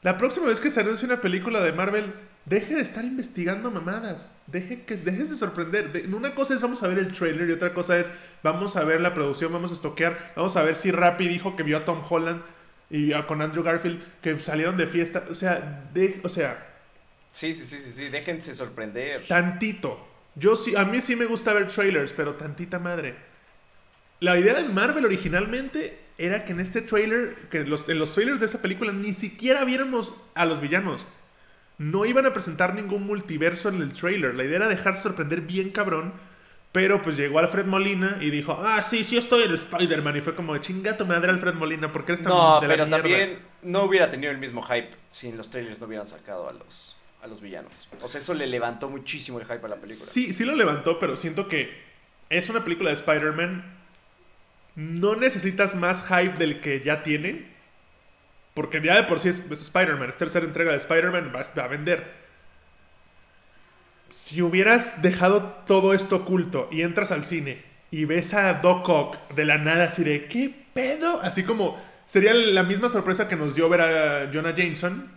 [0.02, 2.14] La próxima vez que se anuncie una película de Marvel,
[2.46, 4.32] deje de estar investigando mamadas.
[4.46, 5.92] Deje que dejes de sorprender.
[5.92, 8.10] De- una cosa es vamos a ver el trailer y otra cosa es
[8.42, 11.62] vamos a ver la producción, vamos a estoquear, vamos a ver si Rappi dijo que
[11.62, 12.42] vio a Tom Holland
[12.90, 15.24] y con Andrew Garfield que salieron de fiesta.
[15.30, 16.66] O sea, de, o sea,
[17.32, 18.08] Sí, sí, sí, sí, sí.
[18.08, 19.22] Déjense sorprender.
[19.26, 20.06] tantito.
[20.34, 23.16] Yo sí, a mí sí me gusta ver trailers, pero tantita madre.
[24.20, 28.40] La idea de Marvel originalmente era que en este trailer, que los, en los trailers
[28.40, 31.06] de esta película ni siquiera viéramos a los villanos.
[31.78, 34.34] No iban a presentar ningún multiverso en el trailer.
[34.34, 36.12] La idea era dejar sorprender bien cabrón.
[36.72, 40.16] Pero pues llegó Alfred Molina y dijo, ah, sí, sí estoy en Spider-Man.
[40.16, 42.86] Y fue como, chinga tu madre Alfred Molina, ¿por qué eres tan No, de pero
[42.86, 46.48] mierda?" también no hubiera tenido el mismo hype si en los trailers no hubieran sacado
[46.48, 47.88] a los, a los villanos.
[48.02, 50.06] O sea, eso le levantó muchísimo el hype a la película.
[50.06, 51.76] Sí, sí lo levantó, pero siento que
[52.28, 53.78] es una película de Spider-Man.
[54.76, 57.50] No necesitas más hype del que ya tiene.
[58.54, 60.10] Porque ya de por sí es, es Spider-Man.
[60.10, 62.19] Es tercera entrega de Spider-Man, va a vender.
[64.10, 69.16] Si hubieras dejado todo esto oculto y entras al cine y ves a Doc Ock
[69.34, 71.20] de la nada así de ¿qué pedo?
[71.22, 75.10] Así como sería la misma sorpresa que nos dio ver a Jonah Jameson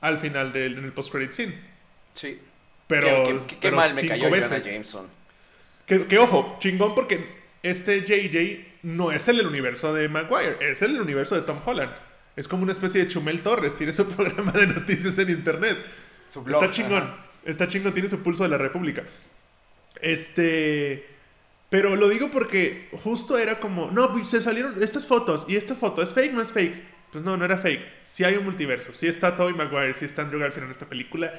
[0.00, 1.54] al final del en el post-credit scene.
[2.12, 2.38] Sí.
[2.86, 4.58] Pero, Qué- qué- qué pero mal me cayó Jonah.
[4.60, 5.06] Jameson.
[5.86, 10.98] Que, que, ojo, chingón porque este JJ no es el universo de Maguire, es el
[11.00, 11.92] universo de Tom Holland.
[12.36, 15.76] Es como una especie de Chumel Torres, tiene su programa de noticias en internet.
[16.28, 17.24] Su blog, está chingón, ajá.
[17.50, 19.02] Está chingón, tiene su pulso de la República.
[20.00, 21.06] Este.
[21.70, 25.74] Pero lo digo porque justo era como, no, pues, se salieron estas fotos y esta
[25.74, 26.98] foto es fake, no es fake.
[27.12, 27.84] Pues no, no era fake.
[28.04, 31.32] Sí hay un multiverso, sí está Tobey Maguire, sí está Andrew Garfield en esta película.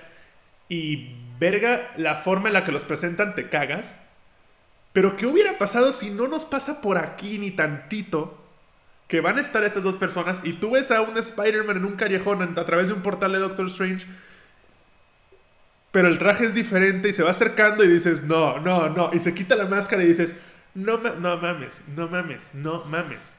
[0.67, 3.99] Y verga, la forma en la que los presentan te cagas.
[4.93, 8.35] Pero ¿qué hubiera pasado si no nos pasa por aquí ni tantito?
[9.07, 11.95] Que van a estar estas dos personas y tú ves a un Spider-Man en un
[11.95, 14.05] callejón a través de un portal de Doctor Strange.
[15.91, 19.09] Pero el traje es diferente y se va acercando y dices, no, no, no.
[19.13, 20.35] Y se quita la máscara y dices,
[20.75, 23.33] no, ma- no mames, no mames, no mames.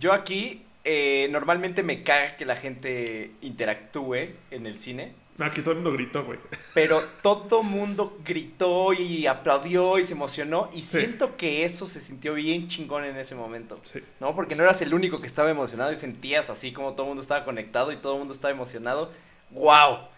[0.00, 5.12] Yo aquí eh, normalmente me caga que la gente interactúe en el cine.
[5.38, 6.38] Aquí todo el mundo gritó, güey.
[6.74, 10.70] Pero todo mundo gritó y aplaudió y se emocionó.
[10.72, 10.98] Y Sí.
[10.98, 13.80] siento que eso se sintió bien chingón en ese momento.
[13.84, 14.00] Sí.
[14.20, 14.34] ¿No?
[14.34, 17.22] Porque no eras el único que estaba emocionado y sentías así como todo el mundo
[17.22, 19.12] estaba conectado y todo el mundo estaba emocionado.
[19.50, 20.08] ¡Wow!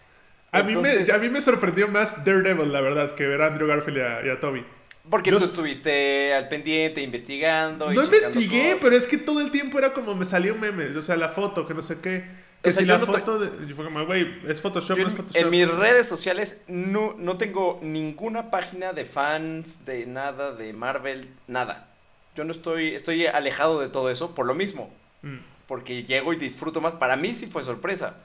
[0.51, 3.47] A, mí me, Entonces- a mí me sorprendió más Daredevil, la verdad, que ver a
[3.47, 4.65] Andrew Garfield y a, y a Toby.
[5.09, 7.91] Porque Yo tú estuviste al pendiente, investigando.
[7.91, 10.85] y No investigué, pero es que todo el tiempo era como me salió un meme.
[10.97, 12.25] O sea, la foto, que no sé qué.
[12.61, 13.73] Que O sea, si la no to- foto de.
[13.73, 15.37] Fue como, güey, es Photoshop, Yo no es Photoshop.
[15.41, 21.29] en mis redes sociales no, no tengo ninguna página de fans, de nada, de Marvel,
[21.47, 21.87] nada.
[22.35, 24.91] Yo no estoy, estoy alejado de todo eso por lo mismo.
[25.21, 25.37] Mm.
[25.67, 26.95] Porque llego y disfruto más.
[26.95, 28.17] Para mí sí fue sorpresa.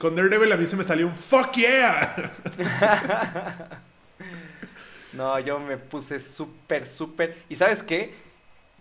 [0.00, 2.32] Con Daredevil a mí se me salió un fuck yeah.
[5.12, 7.36] No, yo me puse súper, súper.
[7.48, 8.14] ¿Y sabes qué?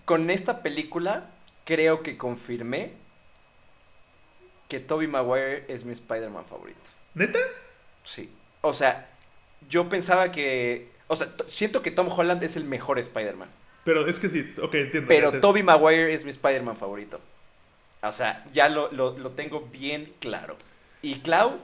[0.05, 1.29] Con esta película
[1.65, 2.93] creo que confirmé
[4.69, 6.79] que Tobey Maguire es mi Spider-Man favorito.
[7.15, 7.39] ¿Neta?
[8.03, 8.29] Sí.
[8.61, 9.09] O sea,
[9.67, 10.89] yo pensaba que...
[11.07, 13.49] O sea, siento que Tom Holland es el mejor Spider-Man.
[13.83, 15.07] Pero es que sí, ok, entiendo.
[15.07, 17.19] Pero te- Tobey Maguire es mi Spider-Man favorito.
[18.03, 20.55] O sea, ya lo, lo, lo tengo bien claro.
[21.01, 21.57] Y Clau,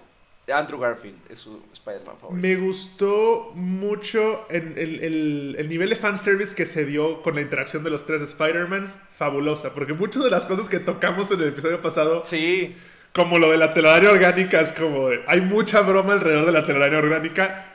[0.54, 2.42] Andrew Garfield es su Spider-Man favorito.
[2.48, 7.84] Me gustó mucho el, el- el nivel de fanservice que se dio con la interacción
[7.84, 8.98] de los tres Spider-Mans.
[9.16, 12.76] Fabulosa, porque muchas de las cosas que tocamos en el episodio pasado, Sí,
[13.14, 16.64] como lo de la telaraña orgánica, es como de- hay mucha broma alrededor de la
[16.64, 17.72] telaraña orgánica.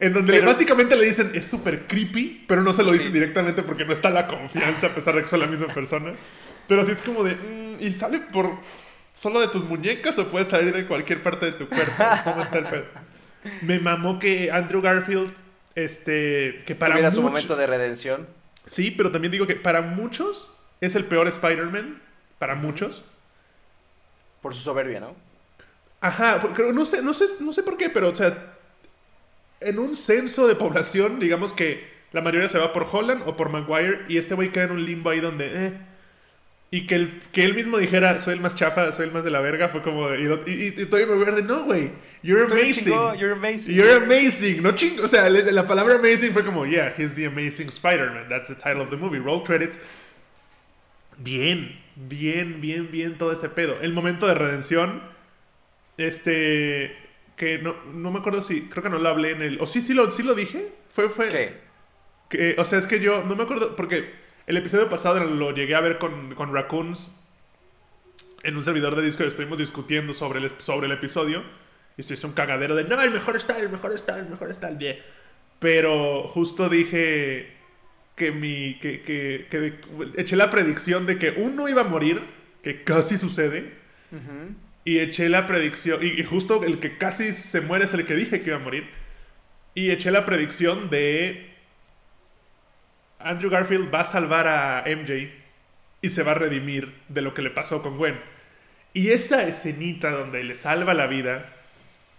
[0.00, 2.98] En donde Pero- básicamente le dicen es súper creepy, pero no se lo Sí.
[2.98, 6.12] dicen directamente porque no está la confianza, a pesar de que son la misma persona.
[6.66, 7.34] Pero sí es como de.
[7.36, 8.50] mm, ¿Y sale por
[9.14, 12.04] solo de tus muñecas o puede salir de cualquier parte de tu cuerpo?
[12.24, 12.84] ¿Cómo está el pedo?
[13.62, 15.32] Me mamó que Andrew Garfield,
[15.74, 16.62] este.
[16.66, 18.26] Que para tuviera su muchos- momento de redención.
[18.66, 22.02] Sí, pero también digo que para muchos es el peor Spider-Man.
[22.38, 23.04] Para muchos.
[24.42, 25.14] Por su soberbia, ¿no?
[26.00, 28.36] Ajá, porque no sé, no sé, no sé por qué, pero o sea,
[29.60, 33.48] en un censo de población, digamos que la mayoría se va por Holland o por
[33.48, 35.72] Maguire y este güey queda en un limbo ahí donde, eh.
[36.70, 39.30] Y que, el, que él mismo dijera, soy el más chafa, soy el más de
[39.30, 41.90] la verga, fue como y, y, y, y Tobey Maguire de, no, güey,
[42.22, 42.86] you're amazing.
[42.92, 43.74] chingón, You're amazing.
[43.76, 47.26] You're amazing, no ching, o sea, le- la palabra amazing fue como, yeah, he's the
[47.26, 49.78] amazing Spider-Man, that's the title of the movie, roll credits.
[51.16, 53.78] Bien, bien, bien, bien todo ese pedo.
[53.80, 55.00] El momento de redención,
[55.96, 56.96] este,
[57.36, 59.80] que no, no me acuerdo si, creo que no lo hablé en el, o sí,
[59.80, 61.52] sí lo, sí lo dije, fue, fue, ¿Qué?
[62.28, 65.74] que, o sea, es que yo no me acuerdo, porque el episodio pasado lo llegué
[65.74, 67.10] a ver con, con Raccoons
[68.42, 71.42] en un servidor de disco y estuvimos discutiendo sobre el, sobre el episodio.
[71.96, 74.50] Y se hizo un cagadero de, no, el mejor está, el mejor está, el mejor
[74.50, 74.98] está, el bien.
[75.60, 77.52] Pero justo dije
[78.16, 79.80] que mi, que, que, que de-
[80.16, 82.22] eché la predicción de que uno iba a morir,
[82.62, 83.72] que casi sucede.
[84.84, 88.14] Y eché la predicción, y, y justo el que casi se muere es el que
[88.14, 88.88] dije que iba a morir.
[89.74, 91.53] Y eché la predicción de
[93.24, 95.30] Andrew Garfield va a salvar a MJ
[96.02, 98.18] y se va a redimir de lo que le pasó con Gwen.
[98.92, 101.50] Y esa escenita donde le salva la vida,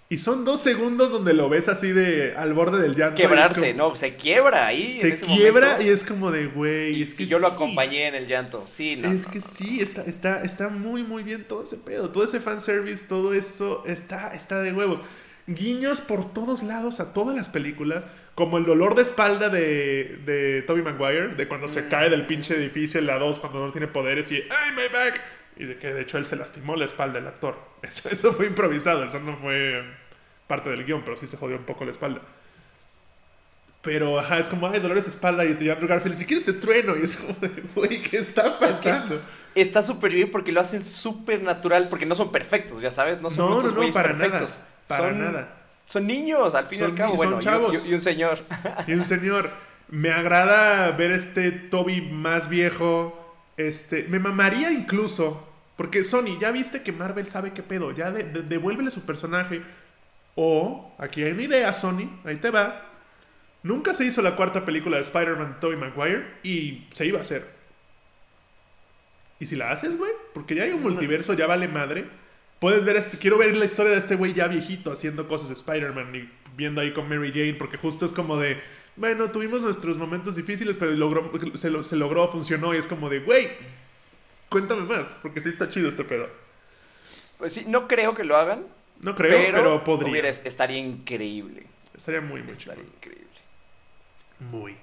[0.07, 3.15] y son dos segundos donde lo ves así de al borde del llanto.
[3.15, 3.95] Quebrarse, como- ¿no?
[3.95, 4.91] Se quiebra ahí.
[4.93, 5.85] en Se ese quiebra momento.
[5.85, 7.55] y es como de, güey, Y, es que y yo lo sí".
[7.55, 8.65] acompañé en el llanto.
[8.67, 9.11] Sí, no.
[9.11, 12.11] es no, que no, sí, está, está, está muy, muy bien todo ese pedo.
[12.11, 15.01] Todo ese fanservice, todo eso está, está de huevos.
[15.47, 18.03] Guiños por todos lados a todas las películas.
[18.36, 21.89] Como el dolor de espalda de, de Tobey Maguire, de cuando se Mm.
[21.89, 25.21] cae del pinche edificio en la 2 cuando no tiene poderes y ¡Ay, my back!
[25.58, 27.58] Y de que de hecho él se lastimó la espalda, el actor.
[27.82, 29.84] Eso, eso fue improvisado, eso no fue
[30.48, 32.19] parte del guion, pero sí se jodió un poco la espalda.
[33.82, 36.54] Pero, ajá, es como, ay, dolores de espalda y te Andrew Garfield, si quieres te
[36.54, 36.98] trueno.
[36.98, 37.36] Y es como,
[37.76, 39.21] güey, ¿qué está pasando?
[39.54, 43.30] Está súper bien porque lo hacen súper natural, porque no son perfectos, ya sabes, no
[43.30, 44.60] son No, no, no, para perfectos.
[44.60, 44.67] nada.
[44.88, 45.50] Para son, nada.
[45.88, 47.86] Son niños, al fin y al cabo, bueno, son chavos.
[47.86, 48.39] y, y un señor.
[48.88, 49.50] Y un señor.
[49.88, 53.21] Me agrada ver este Toby más viejo.
[53.58, 55.48] Este, me mamaría incluso.
[55.78, 57.91] Porque Sony, ya viste que Marvel sabe qué pedo.
[57.91, 59.62] Ya de- de- devuélvele su personaje.
[60.36, 62.10] O, aquí hay una idea, Sony.
[62.26, 62.82] Ahí te va.
[63.63, 66.26] Nunca se hizo la cuarta película de Spider-Man de Tobey Maguire.
[66.43, 67.54] Y se iba a hacer.
[69.39, 70.12] ¿Y si la haces, güey?
[70.34, 72.06] Porque ya hay un multiverso, ya vale madre.
[72.65, 75.54] Puedes ver, este, quiero ver la historia de este güey ya viejito haciendo cosas de
[75.54, 78.60] Spider-Man y viendo ahí con Mary Jane, porque justo es como de,
[78.95, 83.08] bueno, tuvimos nuestros momentos difíciles, pero logró, se, lo- se logró, funcionó y es como
[83.08, 83.49] de, güey,
[84.49, 86.28] cuéntame más, porque sí está chido este pedo.
[87.38, 88.65] Pues sí, no creo que lo hagan.
[88.99, 90.10] No creo, pero, pero, podría.
[90.12, 91.67] hubiera- estaría increíble.
[91.95, 93.28] Estaría muy, muy Estaría increíble.
[94.39, 94.75] Muy.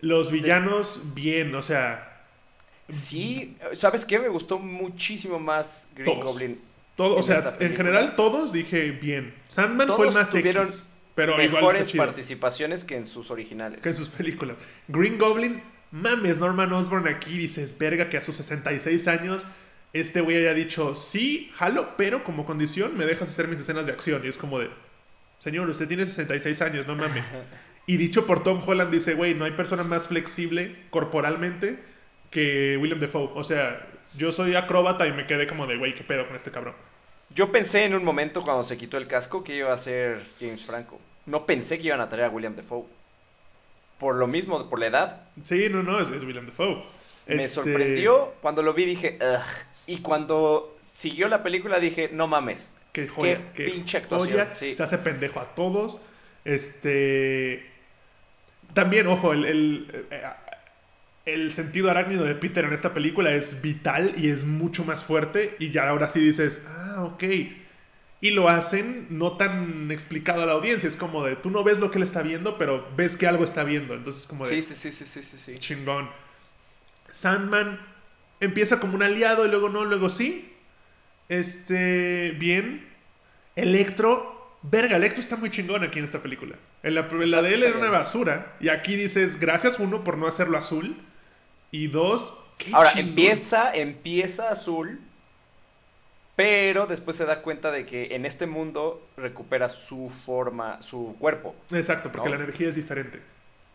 [0.00, 2.11] Los villanos, bien, o sea,
[2.92, 4.18] Sí, ¿sabes qué?
[4.18, 6.32] Me gustó muchísimo más Green Todos.
[6.32, 6.60] Goblin.
[6.96, 9.34] todo, o sea, en general todos dije bien.
[9.48, 13.80] Sandman fue el más tuvieron X, pero Mejores participaciones que en sus originales.
[13.80, 14.56] que en sus películas.
[14.88, 19.46] Green Goblin, mames, Norman Osborn aquí dices, verga, que a sus 66 años
[19.92, 23.92] este güey haya dicho, sí, jalo, pero como condición me dejas hacer mis escenas de
[23.92, 24.22] acción.
[24.24, 24.70] Y es como de,
[25.38, 27.24] señor, usted tiene 66 años, no mames.
[27.84, 31.80] Y dicho por Tom Holland, dice, güey, no hay persona más flexible corporalmente
[32.32, 33.30] que William Defoe.
[33.36, 36.50] O sea, yo soy acróbata y me quedé como de, güey, qué pedo con este
[36.50, 36.74] cabrón.
[37.30, 40.64] Yo pensé en un momento cuando se quitó el casco que iba a ser James
[40.64, 41.00] Franco.
[41.26, 42.84] No pensé que iban a traer a William Defoe.
[43.98, 45.20] Por lo mismo, por la edad.
[45.44, 46.82] Sí, no, no, es, es William Defoe.
[47.26, 48.34] Me Este, sorprendió.
[48.42, 49.40] Cuando lo vi dije, "Ugh".
[49.86, 52.74] Y cuando siguió la película dije, no mames.
[52.92, 53.52] Qué joya.
[53.54, 54.54] Qué qué pinche actuación, joya.
[54.54, 54.74] sí.
[54.76, 56.00] Se hace pendejo a todos.
[56.44, 57.70] Este.
[58.74, 60.22] También, ojo, el, el, eh,
[61.24, 65.56] el sentido arácnido de Peter en esta película es vital y es mucho más fuerte.
[65.58, 67.24] Y ya ahora sí dices, ah, ok.
[68.20, 70.88] Y lo hacen no tan explicado a la audiencia.
[70.88, 73.44] Es como de, tú no ves lo que él está viendo, pero ves que algo
[73.44, 73.94] está viendo.
[73.94, 76.08] Entonces, como de, Sí, sí, sí, sí, sí, chingón.
[77.10, 77.80] Sandman
[78.40, 80.52] empieza como un aliado y luego no, luego sí.
[81.28, 82.88] Este, bien.
[83.54, 86.56] Electro, verga, Electro está muy chingón aquí en esta película.
[86.82, 88.56] En la, en la de él era una basura.
[88.60, 90.96] Y aquí dices, gracias uno por no hacerlo azul.
[91.72, 93.08] Y dos, qué Ahora, chingón.
[93.08, 95.00] empieza, empieza azul,
[96.36, 101.54] pero después se da cuenta de que en este mundo recupera su forma, su cuerpo.
[101.72, 102.36] Exacto, porque ¿no?
[102.36, 103.20] la energía es diferente.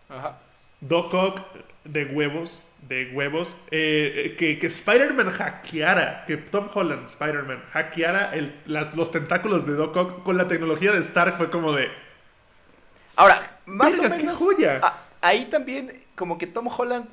[0.10, 0.38] Ajá.
[0.80, 1.42] Doc Ock
[1.86, 3.56] de huevos, de huevos.
[3.72, 9.66] eh, eh, que que Spider-Man hackeara, que Tom Holland, Spider-Man, hackeara el- las- los tentáculos
[9.66, 11.88] de Doc Ock con la tecnología de Stark fue como de...
[13.16, 14.36] Ahora, más o qué menos.
[14.38, 14.80] joya.
[14.84, 17.08] a- ahí también, como que Tom Holland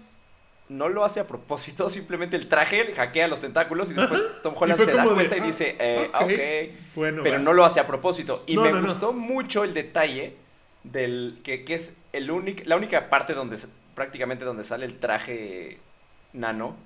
[0.68, 4.20] no lo hace a propósito, simplemente el traje hackea los tentáculos y después.
[4.42, 6.22] Tom Holland se da de, cuenta y ah, dice, eh, ok.
[6.22, 6.78] ok.
[6.96, 8.42] Bueno, pero no lo hace a propósito.
[8.46, 8.86] Y No, me no, no.
[8.88, 10.36] gustó mucho el detalle
[10.82, 13.56] del que, que es el único, la única parte donde
[13.94, 15.78] prácticamente donde sale el traje
[16.32, 16.76] nano,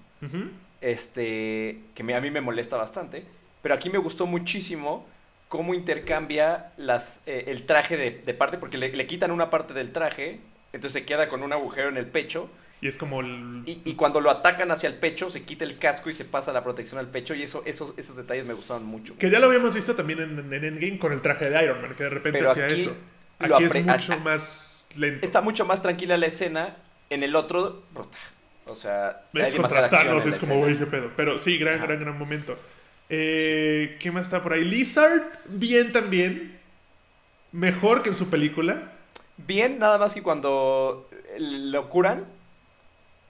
[0.80, 3.24] este, que me- a mí me molesta bastante,
[3.62, 5.06] pero aquí me gustó muchísimo
[5.48, 9.74] cómo intercambia las, eh, el traje de, de parte, porque le, le quitan una parte
[9.74, 10.40] del traje,
[10.72, 13.62] entonces se queda con un agujero en el pecho, Y es como el...
[13.66, 16.52] y, y cuando lo atacan hacia el pecho, se quita el casco y se pasa
[16.52, 19.16] la protección al pecho, y eso, esos, esos detalles me gustaron mucho.
[19.18, 21.94] Que ya lo habíamos visto también en, en Endgame con el traje de Iron Man,
[21.96, 22.96] que de repente Pero hacía aquí eso.
[23.40, 25.26] Aquí es mucho más lento.
[25.26, 26.76] Está mucho más tranquila la escena,
[27.10, 27.82] en el otro,
[28.66, 31.10] o sea, Es hay contra demasiada acción Thanos, en es como, güey, qué pedo.
[31.16, 31.86] Pero sí, gran, Ajá.
[31.86, 32.56] gran, gran momento.
[33.08, 34.64] Eh, ¿Qué más está por ahí?
[34.64, 36.58] Lizard, bien también.
[37.52, 38.92] Mejor que en su película.
[39.38, 42.26] Bien, nada más que cuando lo curan,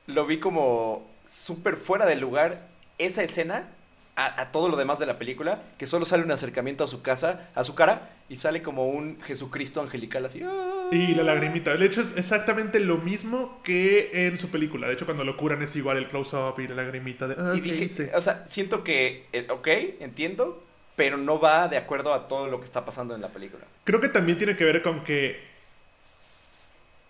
[0.08, 2.66] lo vi como súper fuera de lugar
[2.98, 3.68] esa escena
[4.16, 7.02] a, a todo lo demás de la película, que solo sale un acercamiento a su
[7.02, 10.42] casa, a su cara, y sale como un Jesucristo angelical así.
[10.44, 10.88] ¡ah!
[10.90, 11.74] Y la lagrimita.
[11.74, 14.88] De hecho, es exactamente lo mismo que en su película.
[14.88, 17.36] De hecho, cuando lo curan es igual el close-up y la lagrimita de.
[17.38, 19.68] Ah, Y ¿qué dije, o sea, siento que, eh, ok,
[20.00, 20.62] entiendo,
[20.96, 23.64] pero no va de acuerdo a todo lo que está pasando en la película.
[23.84, 25.40] Creo que también tiene que ver con que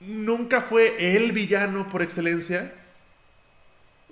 [0.01, 2.73] nunca fue el villano por excelencia.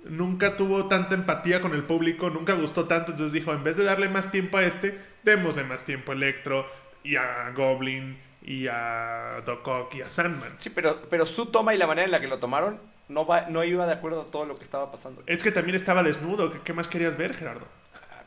[0.09, 3.11] Nunca tuvo tanta empatía con el público, nunca gustó tanto.
[3.11, 6.65] Entonces dijo, en vez de darle más tiempo a este, démosle más tiempo a Electro
[7.03, 10.51] y a Goblin y a Doc Ock y a Sandman.
[10.55, 12.79] Sí, pero, pero su toma y la manera en la que lo tomaron
[13.09, 15.23] no, va, no iba de acuerdo a todo lo que estaba pasando.
[15.25, 16.51] Es que también estaba desnudo.
[16.51, 17.67] ¿Qué, qué más querías ver, Gerardo?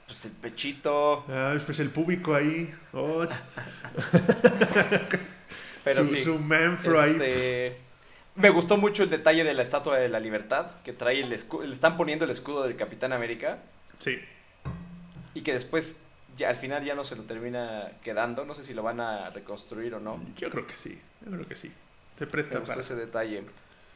[0.07, 2.75] Pues el pechito, Ah, pues el público ahí.
[2.93, 3.25] Oh,
[5.85, 6.25] pero su, sí.
[6.25, 7.17] su manfro ahí.
[8.41, 11.67] Me gustó mucho el detalle de la Estatua de la Libertad, que trae el escudo,
[11.67, 13.59] le están poniendo el escudo del Capitán América
[13.99, 14.19] Sí.
[15.35, 16.01] y que después
[16.37, 19.31] ya al final ya no se lo termina quedando, no sé si lo van a
[19.31, 20.23] reconstruir o no.
[20.37, 21.01] Yo creo que sí.
[21.25, 21.71] Yo creo que sí.
[22.13, 22.81] Se presta Me gustó para.
[22.81, 23.45] ese detalle.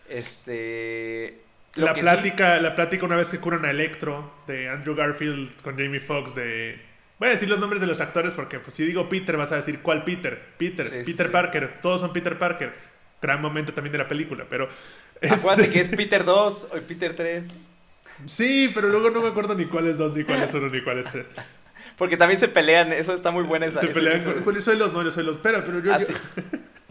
[0.09, 1.41] Este.
[1.77, 5.61] lo La sí- plática, la plática una vez que curan a Electro de Andrew Garfield
[5.63, 6.81] con Jamie Foxx de...
[7.19, 9.57] Voy a decir los nombres de los actores porque pues si digo Peter vas a
[9.57, 10.41] decir ¿cuál Peter?
[10.59, 11.33] Peter, sí, Peter sí.
[11.33, 12.75] Parker, todos son Peter Parker.
[13.25, 14.69] Gran momento también de la película, pero...
[15.23, 17.55] Acuérdate este, que es Peter 2 o Peter 3.
[18.27, 20.83] Sí, pero luego no me acuerdo ni cuál es dos, ni cuál es uno, ni
[20.83, 21.27] cuál es tres.
[21.97, 23.81] Porque también se pelean, eso está muy buena esa.
[23.81, 24.55] Se pelean con...
[24.55, 25.37] Yo soy los, no, yo soy los...
[25.37, 25.95] Espera, pero yo...
[25.95, 26.13] Ah, yo- sí.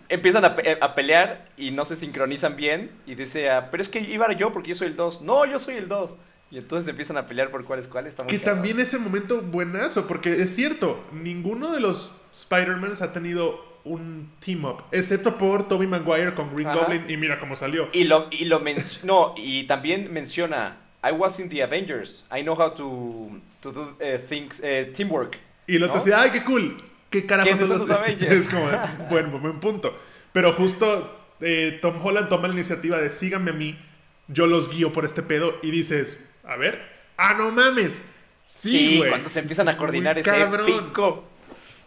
[0.10, 2.90] Empiezan a, pe- a pelear y no se sincronizan bien.
[3.06, 5.22] Y dice, ah, pero es que iba yo porque yo soy el 2.
[5.22, 6.18] No, yo soy el 2.
[6.52, 8.06] Y entonces empiezan a pelear por cuál es cuál.
[8.08, 13.14] Está muy Que también ese momento buenazo, porque es cierto, ninguno de los Spider-Mans ha
[13.14, 16.80] tenido un team up, excepto por Tobey Maguire con Green Ajá.
[16.80, 17.90] Goblin, y mira cómo salió.
[17.92, 18.62] Y lo, y lo
[19.04, 22.26] no, y también menciona, I was in the Avengers.
[22.32, 23.30] I know how to,
[23.62, 25.38] to do eh, things, eh, teamwork.
[25.68, 26.04] Y el otro ¿no?
[26.04, 26.78] decía, ay, qué cool,
[27.10, 28.32] qué carajo ¿Quiénes son los Avengers?
[28.32, 28.70] Es como,
[29.10, 29.98] buen, buen punto.
[30.32, 33.78] Pero justo eh, Tom Holland toma la iniciativa de síganme a mí,
[34.30, 36.82] yo los guío por este pedo, y dices, a ver,
[37.18, 38.04] ah, no mames.
[38.46, 40.66] Sí, Sí, cuando se empiezan a coordinar ese cabrón.
[40.66, 41.24] pico.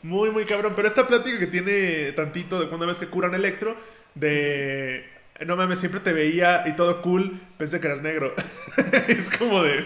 [0.07, 0.75] Muy, muy cabrón.
[0.77, 3.77] Pero esta plática que tiene tantito de cuando ves que curan Electro,
[4.15, 5.05] de.
[5.45, 8.33] No mames, siempre te veía y todo cool, pensé que eras negro.
[9.09, 9.85] es como de.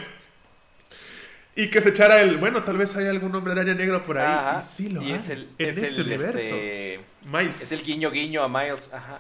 [1.57, 2.37] Y que se echara el.
[2.37, 4.27] Bueno, tal vez hay algún hombre araña negro por ahí.
[4.27, 4.61] Ajá.
[4.61, 5.13] Y sí lo y hay.
[5.13, 6.39] es el, en es este el, universo.
[6.39, 7.63] este, Miles.
[7.63, 8.93] es el guiño guiño a Miles.
[8.93, 9.19] Ajá.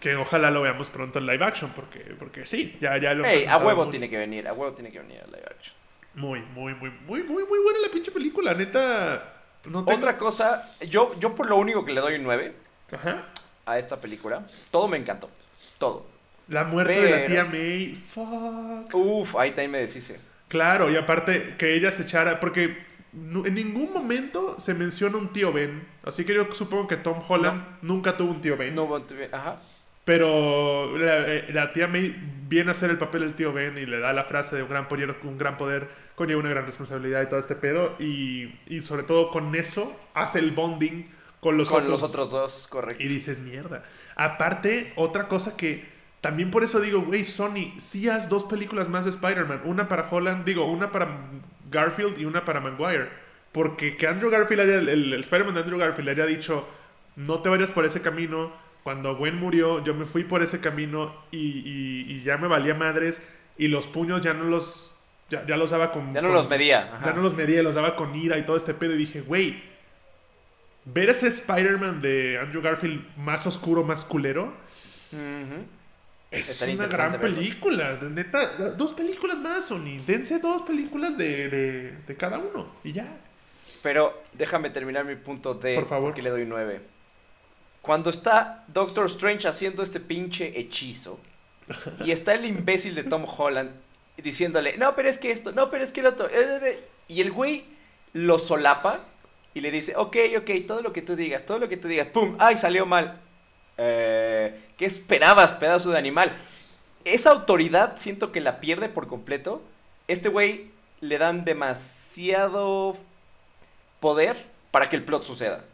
[0.00, 3.30] Que ojalá lo veamos pronto en live action, porque, porque sí, ya, ya lo han
[3.30, 5.76] Ey, a huevo tiene que venir, a huevo tiene que venir a live action.
[6.14, 9.41] Muy, muy, muy, muy, muy, muy buena la pinche película, neta.
[9.64, 12.54] No tengo- Otra cosa, yo, yo por lo único que le doy un 9
[12.92, 13.26] Ajá.
[13.66, 15.30] a esta película, todo me encantó.
[15.78, 16.06] Todo.
[16.48, 17.94] La muerte de la tía May.
[17.94, 18.94] Fuck.
[18.94, 20.20] Uf, ahí también me deshice.
[20.48, 22.76] Claro, y aparte que ella se echara, porque
[23.14, 27.62] en ningún momento se menciona un tío Ben, así que yo supongo que Tom Holland
[27.82, 28.88] nunca tuvo un tío Ben, No,
[29.32, 29.60] ajá.
[30.04, 32.14] Pero la, eh, la tía May
[32.48, 34.68] viene a hacer el papel del tío Ben y le da la frase de un
[34.68, 38.80] gran poder, un gran poder conlleva una gran responsabilidad y todo este pedo, y, y
[38.80, 41.06] sobre todo con eso hace el bonding
[41.40, 42.00] con los Con otros.
[42.00, 43.02] los otros dos, correcto.
[43.02, 43.84] Y dices, mierda.
[44.16, 45.90] Aparte, otra cosa que
[46.20, 49.62] también por eso digo, güey, Sony, sí haz dos películas más de Spider-Man.
[49.64, 51.08] Una para Holland, digo, una para
[51.70, 53.08] Garfield y una para Maguire.
[53.50, 56.68] Porque que Andrew Garfield haya, el, el Spider-Man de Andrew Garfield haya dicho,
[57.16, 58.52] no te vayas por ese camino.
[58.82, 62.74] Cuando Gwen murió, yo me fui por ese camino y, y- y ya me valía
[62.74, 63.22] madres.
[63.56, 64.96] Y los puños ya no los,
[65.30, 66.12] ya, ya los daba con...
[66.12, 66.90] Ya no con- los medía.
[66.94, 67.06] Ajá.
[67.06, 68.94] ya no los medía, los daba con ira y todo este pedo.
[68.94, 69.62] Y dije, güey,
[70.84, 74.52] ver ese Spider-Man de Andrew Garfield más oscuro, más culero,
[76.30, 77.20] es una gran verlo.
[77.36, 77.98] película.
[78.02, 79.98] Neta, dos películas más, Sony.
[80.06, 82.66] Dense dos películas de, de, de cada uno.
[82.82, 83.06] Y ya.
[83.82, 86.14] Pero déjame terminar mi punto de Por favor.
[86.14, 86.80] qué le doy 9.
[87.82, 91.20] Cuando está Doctor Strange haciendo este pinche hechizo
[92.04, 93.70] y está el imbécil de Tom Holland
[94.16, 97.20] diciéndole, no, pero es que esto, no, pero es que el otro, eh, eh", y
[97.20, 97.64] el güey
[98.12, 99.00] lo solapa
[99.52, 102.06] y le dice, ok, ok, todo lo que tú digas, todo lo que tú digas,
[102.06, 102.36] ¡pum!
[102.38, 103.20] ¡Ay, salió mal!
[103.78, 106.32] Eh, ¿Qué esperabas, pedazo de animal?
[107.04, 109.62] Esa autoridad siento que la pierde por completo.
[110.06, 110.70] Este güey
[111.00, 112.96] le dan demasiado
[113.98, 115.64] poder para que el plot suceda.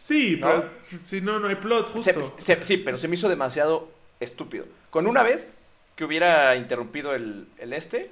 [0.00, 0.48] Sí, ¿No?
[0.48, 0.70] pero
[1.04, 2.22] si no, no hay plot, justo.
[2.38, 4.64] se- sí, pero se me hizo demasiado estúpido.
[4.88, 5.60] Con una vez
[5.94, 8.10] que hubiera interrumpido el, el este,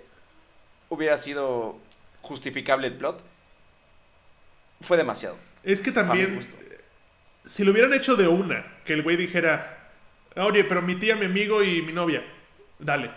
[0.91, 1.78] hubiera sido
[2.20, 3.22] justificable el plot.
[4.82, 5.39] Fue demasiado.
[5.62, 6.57] Es que también, gusto.
[7.47, 9.91] si lo hubieran hecho de una, que el güey dijera,
[10.36, 12.22] oye, pero mi tía, mi amigo y mi novia,
[12.78, 13.11] dale.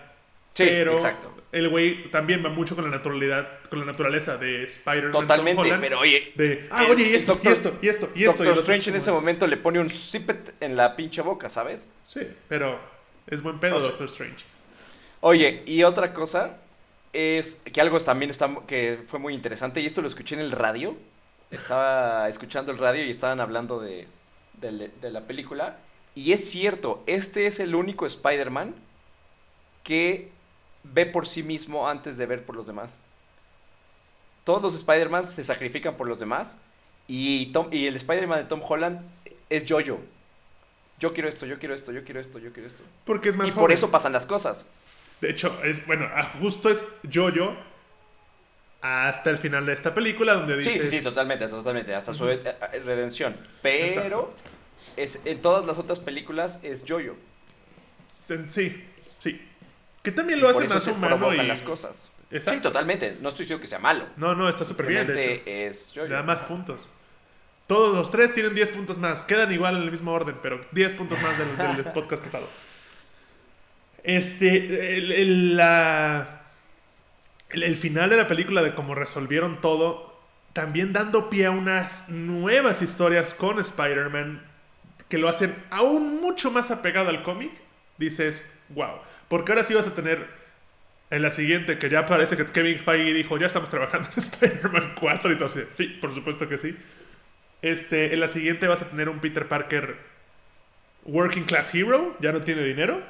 [0.54, 1.34] Sí, pero exacto.
[1.54, 5.12] el güey también va mucho con la naturalidad, con la naturaleza de Spider-Man.
[5.14, 8.10] Totalmente, Holland, pero oye, De, ah, el- oye, y esto, Doctor- y esto, y esto,
[8.16, 8.44] y esto.
[8.44, 11.90] Doctor Strange en ese momento le pone un zippet en la pinche boca, ¿sabes?
[12.08, 12.80] Sí, pero
[13.28, 14.46] es buen pedo, O sea- Doctor Strange.
[15.22, 16.58] Oye, y otra cosa
[17.14, 20.52] es que algo también está que fue muy interesante y esto lo escuché en el
[20.52, 20.98] radio.
[21.50, 24.08] Estaba escuchando el radio y estaban hablando de,
[24.54, 25.78] de, de la película.
[26.16, 28.74] Y es cierto, este es el único Spider-Man
[29.84, 30.30] que
[30.84, 33.00] ve por sí mismo antes de ver por los demás.
[34.44, 36.58] Todos los Spider-Man se sacrifican por los demás
[37.08, 39.02] y, Tom, y el Spider-Man de Tom Holland
[39.50, 40.00] es yo-yo.
[41.00, 42.84] Yo quiero esto, yo quiero esto, yo quiero esto, yo quiero esto.
[43.06, 44.68] Porque es más Y por eso pasan las cosas.
[45.20, 47.56] De hecho, es bueno, ah, justo es Jojo
[48.82, 52.28] hasta el final de esta película donde Sí, dices sí, sí, totalmente, totalmente, hasta su
[52.30, 53.38] eh, eh, redención.
[53.62, 54.34] Pero Exacto.
[54.98, 56.84] es, en todas las otras películas es
[58.10, 58.84] sí, sí.
[60.04, 62.12] Que también lo Por hace eso más humano y las cosas.
[62.32, 62.54] Exacto.
[62.54, 63.18] Sí, totalmente.
[63.22, 64.06] No estoy diciendo que sea malo.
[64.18, 66.04] No, no, está súper bien, de hecho.
[66.08, 66.90] Le da más puntos.
[67.68, 69.24] Todos los tres tienen 10 puntos más.
[69.24, 72.46] Quedan igual en el mismo orden, pero 10 puntos más del, del podcast pasado.
[74.04, 76.42] Este, el, el- la,
[77.50, 80.20] el, el final de la película de cómo resolvieron todo,
[80.54, 84.44] también dando pie a unas nuevas historias con Spider-Man
[85.08, 87.52] que lo hacen aún mucho más apegado al cómic,
[87.98, 88.96] dices, wow.
[89.32, 90.28] Porque ahora sí vas a tener
[91.10, 94.96] en la siguiente, que ya parece que Kevin Feige dijo, ya estamos trabajando en Spider-Man
[95.00, 95.62] 4 y todo así.
[95.78, 96.76] Sí, por supuesto que sí.
[97.62, 99.96] Este, en la siguiente vas a tener un Peter Parker
[101.06, 103.02] Working Class Hero, ya no tiene dinero.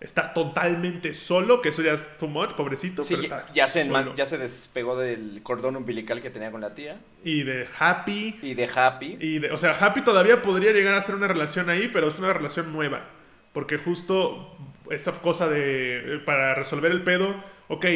[0.00, 3.02] Está totalmente solo, que eso ya es too much, pobrecito.
[3.02, 4.14] Sí, pero está ya se, solo.
[4.14, 7.00] ya se despegó del cordón umbilical que tenía con la tía.
[7.24, 8.38] Y de Happy.
[8.42, 9.16] Y de Happy.
[9.18, 12.18] Y de- o sea, Happy todavía podría llegar a ser una relación ahí, pero es
[12.18, 13.04] una relación nueva.
[13.52, 14.56] Porque justo
[14.90, 16.16] esta cosa de.
[16.16, 17.34] eh, Para resolver el pedo,
[17.68, 17.86] ok,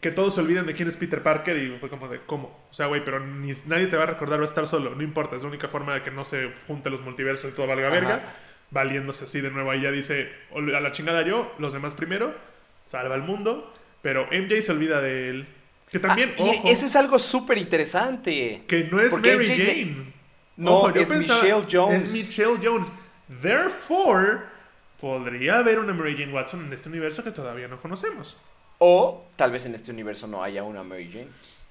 [0.00, 2.66] que todos se olviden de quién es Peter Parker y fue como de, ¿cómo?
[2.70, 5.02] O sea, güey, pero ni, nadie te va a recordar, va a estar solo, no
[5.02, 7.88] importa, es la única forma de que no se junte los multiversos y todo valga
[7.88, 7.94] Ajá.
[7.96, 8.32] verga.
[8.70, 12.34] Valiéndose así de nuevo, ahí ya dice, "Ol- a la chingada yo, los demás primero,
[12.84, 15.46] salva al mundo, pero MJ se olvida de él.
[15.90, 18.62] Que también, Ah, ojo, eso es algo súper interesante.
[18.68, 20.12] que no es Mary MJ le- Jane.
[20.58, 22.04] No, es Michelle Jones.
[22.04, 22.92] Es Michelle Jones.
[23.42, 24.40] Therefore,
[25.00, 28.36] podría haber una Mary Jane Watson en este universo que todavía no conocemos.
[28.78, 31.28] O tal vez en este universo no haya una Mary Jane,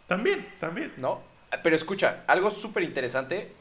[0.07, 0.93] También, también.
[0.97, 1.21] ¿no?
[1.63, 3.51] Pero escucha, algo súper interesante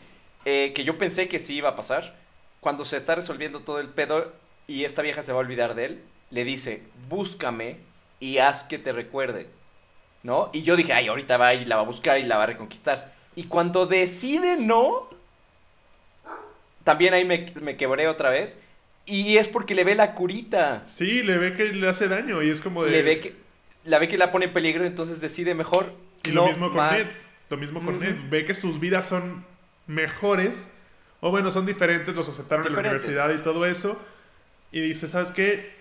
[0.45, 2.17] eh, que yo pensé que sí iba a pasar.
[2.61, 4.33] Cuando se está resolviendo todo el pedo
[4.67, 7.79] y esta vieja se va a olvidar de él, le dice, búscame
[8.19, 9.49] y haz que te recuerde.
[10.23, 10.51] ¿No?
[10.53, 12.49] Y yo dije, ay, ahorita va y la va a buscar y la va a
[12.49, 13.15] reconquistar.
[13.37, 15.09] Y cuando decide no,
[16.83, 18.63] también ahí me, me quebré otra vez.
[19.07, 20.83] Y es porque le ve la curita.
[20.89, 22.91] Sí, le ve que le hace daño y es como de...
[22.91, 23.37] le ve que
[23.85, 25.87] la ve que la pone en peligro, entonces decide mejor
[26.25, 26.93] Y no lo mismo con más.
[26.93, 27.07] Ned.
[27.51, 28.05] Lo mismo con Ujú.
[28.05, 28.17] Ned.
[28.29, 29.45] Ve que sus vidas son
[29.87, 30.73] mejores.
[31.21, 34.01] O bueno, son diferentes, los aceptaron en la universidad y todo eso.
[34.73, 35.75] Y dice, ¿sabes qué?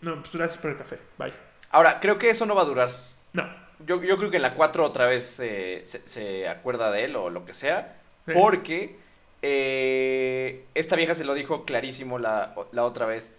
[0.00, 0.98] No, pues gracias por el café.
[1.18, 1.32] Bye.
[1.70, 2.90] Ahora, creo que eso no va a durar.
[3.32, 3.48] No.
[3.86, 7.16] Yo, yo creo que en la 4 otra vez eh, se, se acuerda de él
[7.16, 7.96] o lo que sea.
[8.26, 8.32] Sí.
[8.34, 8.96] Porque
[9.42, 13.34] eh, esta vieja se lo dijo clarísimo la, la otra vez.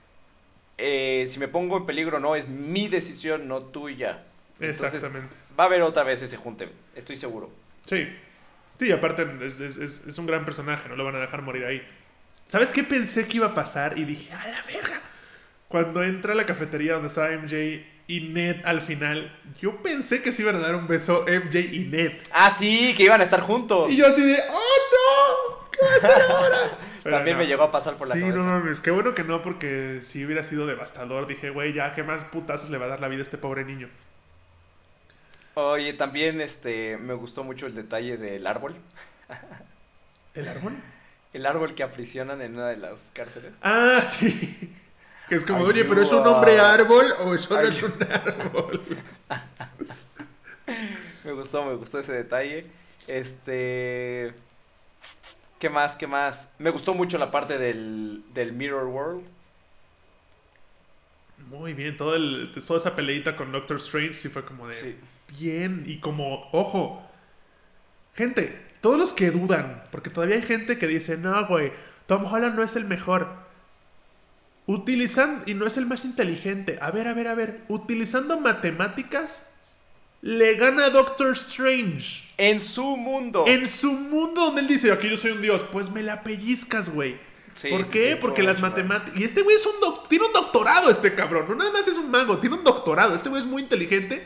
[0.78, 4.24] Eh, si me pongo en peligro no, es mi decisión, no tuya.
[4.60, 5.36] Entonces, Exactamente.
[5.60, 7.49] va a haber otra vez ese junte, estoy seguro.
[7.86, 8.08] Sí.
[8.80, 11.66] Sí, aparte es, es- es- es un gran personaje, no lo van a dejar morir
[11.66, 11.82] ahí.
[12.45, 13.97] ¿Sabes qué pensé que iba a pasar?
[13.97, 15.01] Y dije, ¡a la verga!
[15.68, 20.32] Cuando entra a la cafetería donde estaba MJ y Ned al final, yo pensé que
[20.34, 22.14] se iban a dar un beso MJ y Ned.
[22.32, 23.91] Ah, sí, que iban a estar juntos.
[23.91, 25.53] Y yo así de, ¡oh no!
[25.84, 26.77] ¿Qué va a hacer ahora?
[27.03, 28.38] Pero También me llegó a pasar por la sí, cabeza.
[28.38, 32.03] no mames, qué bueno que no, porque si hubiera sido devastador, dije, güey, ya, ¿qué
[32.03, 33.89] más putazos le va a dar la vida a este pobre niño?
[35.55, 38.75] Oye, también este me gustó mucho el detalle del árbol.
[40.34, 40.84] ¿El árbol?
[41.34, 43.55] El árbol que aprisionan en una de las cárceles.
[43.61, 44.73] Ah, sí.
[45.27, 45.69] Que es como, Ayuda.
[45.69, 48.81] oye, pero es un hombre árbol o solo es un árbol.
[51.23, 52.67] Me gustó, me gustó ese detalle.
[53.07, 54.34] Este.
[55.64, 55.95] ¿Qué más?
[55.95, 56.55] ¿Qué más?
[56.59, 59.26] Me gustó mucho la parte del, del Mirror World.
[61.38, 64.99] Muy bien, todo el, toda esa peleita con Doctor Strange sí fue como de Sí.
[65.39, 67.09] bien y como, ojo,
[68.14, 71.72] gente, todos los que dudan, porque todavía hay gente que dice, no, güey,
[72.07, 73.43] Tom Holland no es el mejor.
[74.66, 76.78] Utilizando, y no es el más inteligente.
[76.82, 79.53] A ver, a ver, a ver, utilizando matemáticas,
[80.24, 82.24] le gana a Doctor Strange.
[82.38, 83.43] En su mundo.
[83.45, 86.89] En su mundo donde él dice, aquí yo soy un dios, pues me la pellizcas,
[86.89, 87.17] güey.
[87.53, 88.13] Sí, ¿Por sí, qué?
[88.13, 89.19] sí, Porque las matemáticas...
[89.19, 91.45] Y este güey es un doc- tiene un doctorado, este cabrón.
[91.49, 93.13] No nada más es un mago, tiene un doctorado.
[93.15, 94.26] Este güey es muy inteligente.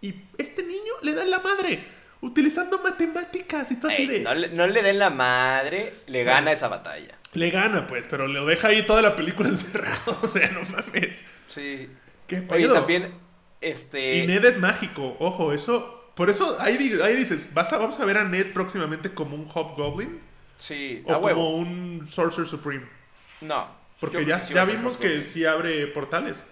[0.00, 1.84] Y este niño le da la madre.
[2.22, 4.20] Utilizando matemáticas y todo así de...
[4.20, 7.14] no, le, no le den la madre, le gana esa batalla.
[7.34, 10.18] Le gana, pues, pero lo deja ahí toda la película encerrado.
[10.22, 11.22] O sea, no mames.
[11.46, 11.88] Sí.
[12.26, 12.74] ¿Qué Oye, pedo?
[12.74, 13.12] también,
[13.70, 14.16] este...
[14.18, 15.16] Y Ned es mágico.
[15.18, 15.92] Ojo, eso...
[16.14, 19.44] Por eso ahí, ahí dices, ¿vas a, vamos a ver a Ned próximamente como un
[19.52, 20.18] Hobgoblin
[20.56, 21.28] Sí, o a huevo.
[21.44, 22.86] como un Sorcerer Supreme.
[23.42, 23.68] No.
[24.00, 26.42] Porque ya, sí ya vimos que sí abre portales.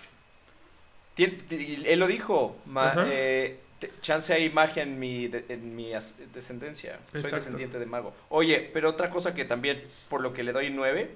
[1.17, 1.39] Tien-
[1.87, 2.57] él lo dijo.
[2.67, 3.61] ma- eh,
[4.01, 5.93] chance hay magia en mi, de- en mi
[6.35, 6.99] descendencia.
[7.11, 7.37] Soy Exacto.
[7.37, 8.15] descendiente de mago.
[8.29, 11.11] Oye, pero otra cosa que también, por lo que le doy 9,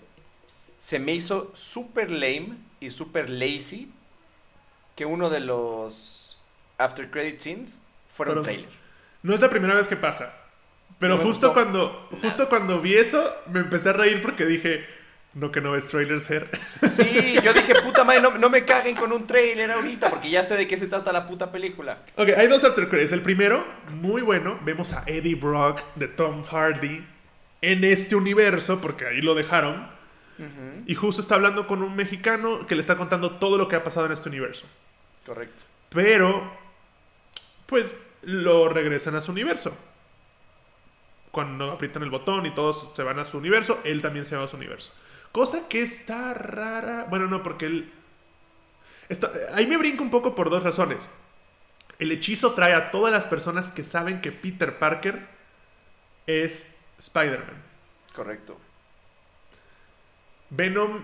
[0.79, 3.91] se me hizo súper lame y súper lazy
[4.99, 6.39] que uno de los
[6.77, 8.69] after credit scenes fuera un Fueron- trailer.
[9.23, 10.35] No es la primera vez que pasa.
[10.99, 13.23] Pero No justo cuando justo cuando vi eso,
[13.53, 14.85] me empecé a reír porque dije,
[15.35, 16.51] no que no ves trailers, Her.
[16.95, 20.43] Sí, yo dije, puta madre, no, no me caguen con un trailer ahorita porque ya
[20.43, 21.99] sé de qué se trata la puta película.
[22.17, 23.13] ok, hay dos after credits.
[23.13, 23.65] El primero,
[24.01, 27.05] muy bueno, vemos a Eddie Brock de Tom Hardy
[27.63, 29.89] en este universo, porque ahí lo dejaron,
[30.87, 33.83] y justo está hablando con un mexicano que le está contando todo lo que ha
[33.85, 34.67] pasado en este universo.
[35.29, 35.65] Correcto.
[35.91, 36.51] Pero,
[37.67, 39.77] pues, lo regresan a su universo.
[41.31, 44.45] Cuando aprietan el botón y todos se van a su universo, él también se va
[44.45, 44.93] a su universo.
[45.31, 47.07] Cosa que está rara.
[47.11, 47.93] Bueno, no, porque él.
[49.11, 51.11] está- Ahí me brinco un poco por dos razones.
[51.99, 55.29] El hechizo trae a todas las personas que saben que Peter Parker
[56.27, 57.63] es Spider-Man.
[58.15, 58.59] Correcto.
[60.51, 61.03] Venom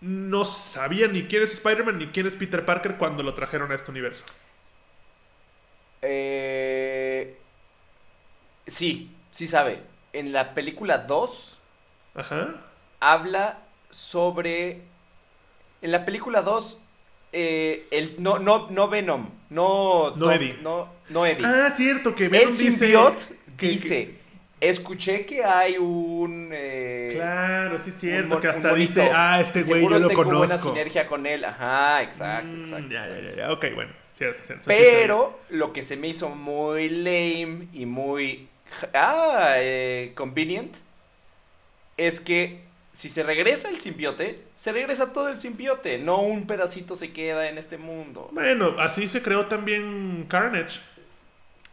[0.00, 3.74] no sabía ni quién es Spider-Man ni quién es Peter Parker cuando lo trajeron a
[3.74, 4.24] este universo.
[6.02, 7.36] Eh,
[8.66, 9.82] sí, sí sabe.
[10.12, 11.58] En la película 2
[12.14, 12.54] Ajá.
[13.00, 14.82] habla sobre...
[15.80, 16.78] En la película 2,
[17.32, 20.10] eh, el, no, no, no Venom, no...
[20.10, 20.58] No Tom- Eddie.
[20.62, 21.46] No, no Eddie.
[21.46, 22.92] Ah, cierto, que Venom el dice
[23.56, 24.17] que- dice,
[24.60, 26.50] escuché que hay un...
[26.52, 30.58] eh, Claro, sí es cierto, que hasta dice, ah, este güey yo lo tengo buena
[30.58, 30.70] conozco.
[30.70, 31.44] sinergia con él.
[31.44, 32.88] Ajá, exacto, Mm, exacto.
[32.90, 33.36] ya, ya, exacto.
[33.36, 34.70] ya, ya, ok, bueno, cierto, cierto.
[34.72, 38.48] sí, Pero lo que se me hizo muy lame y muy
[38.94, 40.76] ah, eh, convenient
[41.96, 42.60] es que
[42.92, 47.48] si se regresa el simbiote, se regresa todo el simbiote, no un pedacito se queda
[47.48, 48.28] en este mundo.
[48.32, 50.80] Bueno, así se creó también Carnage.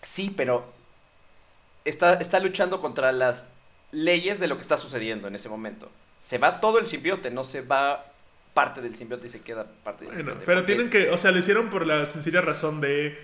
[0.01, 0.71] Sí, pero
[1.85, 3.51] está, está luchando contra las
[3.91, 5.89] leyes de lo que está sucediendo en ese momento.
[6.19, 8.05] Se va todo el simbiote, no se va
[8.53, 10.45] parte del simbiote y se queda parte del Bueno, simbiote.
[10.45, 13.17] pero porque- tienen que, o sea, lo hicieron por la sencilla razón de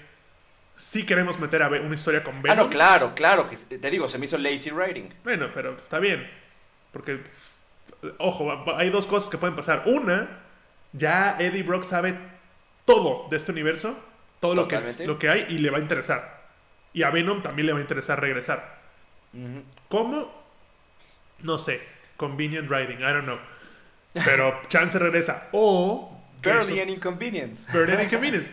[0.75, 2.57] sí queremos meter a una historia con Ah, Venom.
[2.57, 5.09] no, claro, claro, que te digo, se me hizo lazy writing.
[5.23, 6.29] Bueno, pero está bien.
[6.91, 7.21] Porque,
[8.17, 9.83] ojo, hay dos cosas que pueden pasar.
[9.85, 10.41] Una,
[10.93, 12.17] ya Eddie Brock sabe
[12.85, 13.97] todo de este universo,
[14.39, 16.40] todo lo que, lo que hay, y le va a interesar.
[16.93, 18.81] Y a Venom también le va a interesar regresar.
[19.87, 20.31] ¿Cómo?
[21.39, 21.81] No sé.
[22.17, 23.39] Convenient writing, I don't know.
[24.25, 25.47] Pero Chance regresa.
[25.53, 26.21] O.
[26.43, 27.71] eso- an inconvenience.
[27.71, 28.51] Burden Inconvenience.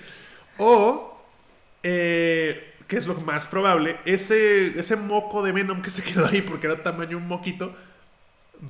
[0.59, 1.20] O,
[1.82, 6.43] eh, que es lo más probable, ese, ese moco de Venom que se quedó ahí
[6.43, 7.74] porque era tamaño un moquito,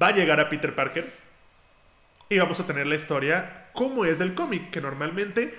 [0.01, 1.09] va a llegar a Peter Parker.
[2.31, 5.55] Y vamos a tener la historia como es del cómic, que normalmente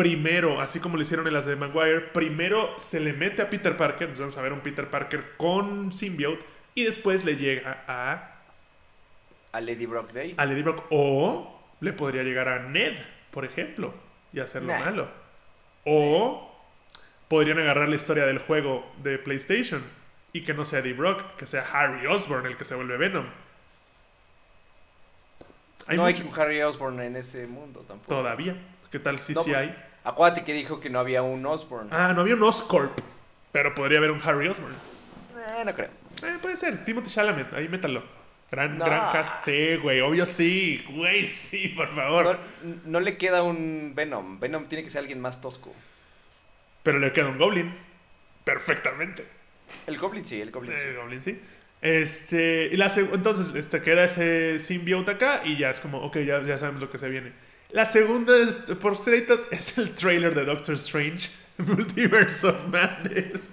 [0.00, 3.76] primero, así como lo hicieron en las de Maguire, primero se le mete a Peter
[3.76, 6.42] Parker, entonces vamos a ver un Peter Parker con symbiote,
[6.74, 8.40] y después le llega a,
[9.52, 10.34] A Lady Brock Day.
[10.38, 12.94] a Lady Brock, o le podría llegar a Ned,
[13.30, 13.92] por ejemplo,
[14.32, 14.78] y hacerlo Nah.
[14.86, 15.08] malo.
[15.84, 16.50] O
[17.28, 19.84] podrían agarrar la historia del juego de PlayStation
[20.32, 23.26] y que no sea Eddie Brock, que sea Harry Osborn el que se vuelve Venom.
[25.86, 28.08] Hay no hay un Harry Osborn en ese mundo tampoco.
[28.14, 28.56] todavía.
[28.90, 29.84] ¿Qué tal si No, sí pues- hay?
[30.04, 31.88] Acuérdate que dijo que no había un Osborn.
[31.90, 32.98] Ah, no había un Oscorp,
[33.52, 34.74] pero podría haber un Harry Osborn.
[35.36, 35.88] Eh, no creo.
[36.22, 38.02] Eh, puede ser, Timothy Chalamet, ahí métalo.
[38.50, 38.84] Gran, No.
[38.84, 39.44] gran cast.
[39.44, 40.84] Sí, güey, obvio sí.
[40.90, 42.38] Güey, sí, por favor.
[42.62, 44.40] No, no le queda un Venom.
[44.40, 45.72] Venom tiene que ser alguien más tosco.
[46.82, 47.72] Pero le queda un Goblin.
[48.44, 49.26] Perfectamente.
[49.86, 50.82] El Goblin sí, el Goblin sí.
[50.84, 51.40] Eh, Goblin, sí.
[51.82, 56.42] Este, y la entonces este, queda ese symbiote acá y ya es como, ok, ya,
[56.42, 57.32] ya sabemos lo que se viene.
[57.72, 63.52] La segunda, este, por estrellitas, es el trailer de Doctor Strange, Multiverse of Madness.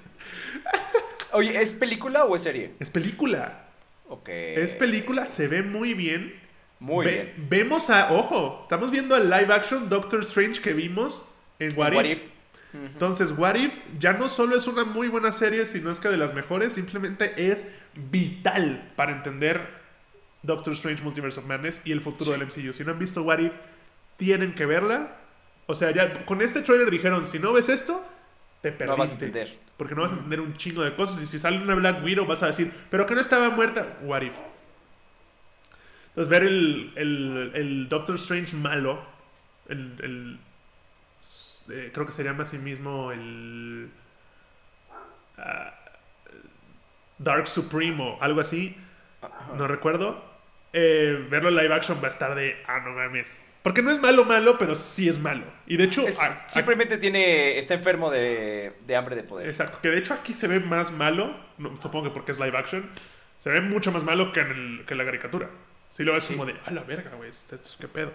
[1.31, 2.73] Oye, ¿es película o es serie?
[2.79, 3.65] Es película.
[4.09, 4.29] Ok.
[4.29, 6.33] Es película, se ve muy bien.
[6.79, 7.47] Muy Ve- bien.
[7.49, 11.27] Vemos a, ojo, estamos viendo al live action Doctor Strange que vimos
[11.59, 12.23] en What, What If.
[12.23, 12.29] If?
[12.73, 16.17] Entonces, What If ya no solo es una muy buena serie, sino es que de
[16.17, 17.65] las mejores, simplemente es
[17.95, 19.67] vital para entender
[20.43, 22.39] Doctor Strange Multiverse of Madness y el futuro Sí.
[22.39, 22.73] del MCU.
[22.73, 23.51] Si no han visto What If,
[24.17, 25.15] tienen que verla.
[25.67, 28.03] O sea, ya con este trailer dijeron, si no ves esto,
[28.61, 28.85] te perdiste.
[28.87, 29.59] No vas a entender.
[29.77, 31.21] Porque no vas a entender un chingo de cosas.
[31.21, 33.97] Y si sale una Black Widow, vas a decir, pero que no estaba muerta.
[34.01, 34.35] What if?
[36.09, 38.99] Entonces, ver el, el, el Doctor Strange malo,
[39.69, 40.39] el, el-
[41.69, 43.89] eh, creo que se llama a sí mismo el
[45.37, 45.73] ah,
[47.17, 48.75] Dark Supremo, algo así,
[49.57, 50.23] no recuerdo.
[50.73, 53.41] Eh, verlo en live action va a estar de, ah, no mames.
[53.67, 55.43] Porque no es malo, malo, pero sí es malo.
[55.65, 57.57] Y de hecho, Es- a- a- simplemente tiene.
[57.59, 59.45] Está enfermo de, de hambre de poder.
[59.47, 62.57] Exacto, que de hecho aquí se ve más malo, no, supongo que porque es live
[62.57, 62.89] action,
[63.37, 65.49] se ve mucho más malo que en, el, que en la caricatura.
[65.91, 66.33] Si lo ves Sí.
[66.33, 68.13] como de, a la verga, güey, esto esto es qué pedo.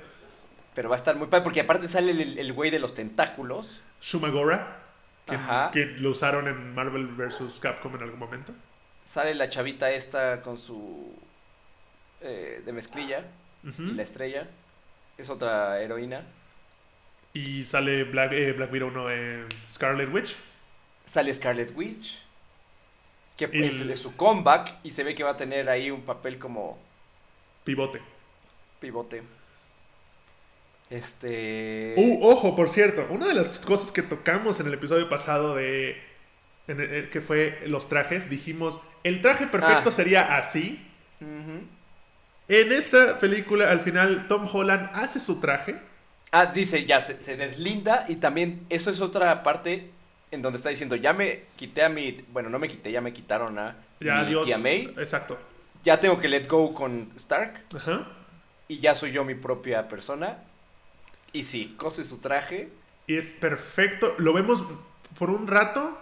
[0.74, 3.82] Pero va a estar muy padre porque aparte sale el güey de los tentáculos.
[4.00, 4.78] Shumagora,
[5.26, 5.36] que,
[5.72, 7.60] que lo usaron en Marvel vs.
[7.60, 8.54] Capcom en algún momento.
[9.02, 11.14] Sale la chavita esta con su.
[12.22, 13.24] eh, de mezclilla.
[13.78, 14.48] Y la estrella.
[15.18, 16.24] Es otra heroína.
[17.34, 20.36] Y sale Black, eh, Black Widow, no, eh, Scarlet Witch.
[21.04, 22.22] Sale Scarlet Witch.
[23.36, 26.02] Que es, el- es su comeback y se ve que va a tener ahí un
[26.02, 26.78] papel como
[27.64, 28.00] Pivote.
[28.80, 29.22] pivote.
[30.90, 31.94] Este.
[31.96, 36.00] Uh, ojo, por cierto, una de las cosas que tocamos en el episodio pasado de.
[36.68, 39.92] en el- el que fue los trajes, dijimos: el traje perfecto Ah.
[39.92, 40.86] sería así.
[42.48, 45.76] En esta película, al final, Tom Holland hace su traje.
[46.32, 49.90] Ah, dice, ya se, se deslinda y también eso es otra parte
[50.30, 53.12] en donde está diciendo, ya me quité a mi, bueno, no me quité, ya me
[53.12, 54.46] quitaron a Ya, mi adiós.
[54.46, 55.38] tía May, Exacto.
[55.84, 58.06] ya tengo que let go con Stark Ajá.
[58.66, 60.38] y ya soy yo mi propia persona.
[61.34, 62.70] Y sí, cose su traje.
[63.06, 64.14] Y es perfecto.
[64.18, 64.64] Lo vemos
[65.18, 65.98] por un rato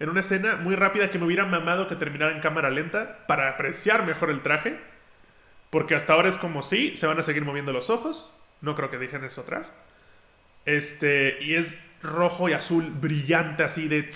[0.00, 3.48] en una escena muy rápida que me hubiera mamado que terminara en cámara lenta para
[3.50, 4.78] apreciar mejor el traje.
[5.70, 8.32] Porque hasta ahora es como sí, se van a seguir moviendo los ojos.
[8.60, 9.72] No creo que dejen eso atrás.
[10.64, 14.10] Este, y es rojo y azul brillante así de.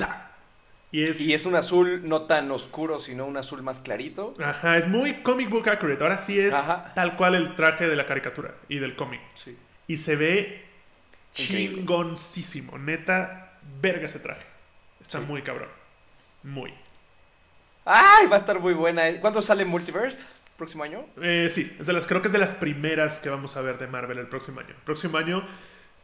[0.92, 4.34] Y es, Y es un azul no tan oscuro, sino un azul más clarito.
[4.42, 6.02] Ajá, es muy comic book accurate.
[6.02, 6.92] Ahora sí es Ajá.
[6.94, 9.20] tal cual el traje de la caricatura y del cómic.
[9.34, 9.56] Sí.
[9.86, 10.64] Y se ve
[11.36, 11.76] Increíble.
[11.78, 12.76] chingoncísimo.
[12.78, 14.44] Neta, verga ese traje.
[15.00, 15.24] Está Sí.
[15.26, 15.68] muy cabrón.
[16.42, 16.74] Muy.
[17.84, 18.26] ¡Ay!
[18.26, 19.04] Va a estar muy buena.
[19.20, 20.26] ¿Cuándo sale Multiverse?
[20.60, 21.06] ¿Próximo año?
[21.22, 23.78] Eh, sí, es de las, creo que es de las primeras que vamos a ver
[23.78, 24.68] de Marvel el próximo año.
[24.68, 25.42] El próximo año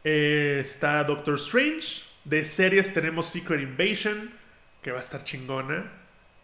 [0.03, 2.05] eh, está Doctor Strange.
[2.23, 4.31] De series tenemos Secret Invasion,
[4.81, 5.91] que va a estar chingona.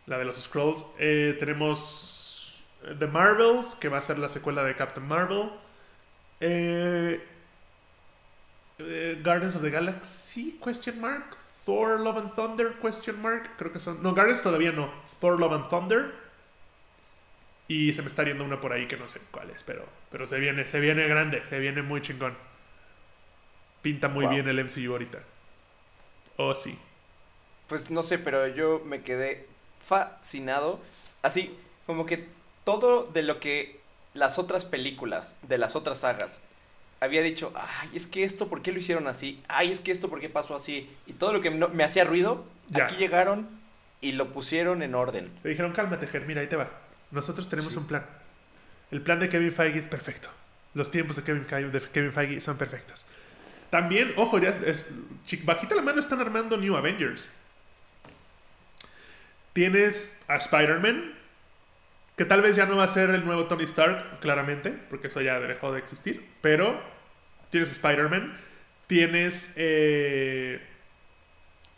[0.05, 0.85] La de los Scrolls.
[0.99, 2.63] Eh, tenemos
[2.99, 5.49] The Marvels, que va a ser la secuela de Captain Marvel.
[9.23, 11.35] Guardians of the Galaxy, question mark.
[11.65, 13.49] Thor, Love and Thunder, question mark.
[13.57, 14.03] Creo que son...
[14.03, 14.91] No, Guardians todavía no.
[15.19, 16.22] Thor, Love and Thunder.
[17.73, 20.27] Y se me está yendo una por ahí que no sé cuál es, pero, pero
[20.27, 22.37] se viene, se viene grande, se viene muy chingón.
[23.81, 24.33] Pinta muy Wow.
[24.35, 25.19] bien el MCU ahorita.
[26.37, 26.77] Oh, sí.
[27.67, 29.47] Pues no sé, pero yo me quedé
[29.79, 30.79] fascinado.
[31.23, 31.57] Así,
[31.87, 32.27] como que
[32.63, 33.79] todo de lo que
[34.13, 36.41] las otras películas, de las otras sagas,
[36.99, 39.41] había dicho, ay, es que esto, ¿por qué lo hicieron así?
[39.47, 40.89] Ay, es que esto, ¿por qué pasó así?
[41.07, 42.83] Y todo lo que no- me hacía ruido, Ya.
[42.85, 43.49] aquí llegaron
[43.99, 45.31] y lo pusieron en orden.
[45.43, 46.69] Le dijeron, cálmate, Ger, mira, ahí te va.
[47.13, 47.79] Nosotros tenemos Sí.
[47.79, 48.05] un plan.
[48.91, 50.29] El plan de Kevin Feige es perfecto.
[50.73, 53.05] Los tiempos de Kevin, Feige- de Kevin Feige son perfectos.
[53.69, 54.87] También, ojo, ya es,
[55.43, 57.29] bajita la mano están armando New Avengers.
[59.53, 61.13] Tienes a Spider-Man,
[62.17, 65.21] que tal vez ya no va a ser el nuevo Tony Stark, claramente, porque eso
[65.21, 66.27] ya dejó de existir.
[66.41, 66.81] Pero
[67.49, 68.35] tienes a Spider-Man,
[68.87, 70.59] tienes eh,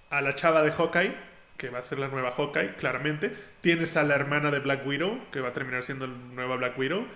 [0.10, 1.16] a la chava de Hawkeye,
[1.58, 3.34] que va a ser la nueva Hawkeye, claramente.
[3.62, 6.78] Tienes a la hermana de Black Widow, que va a terminar siendo la nueva Black
[6.78, 7.08] Widow.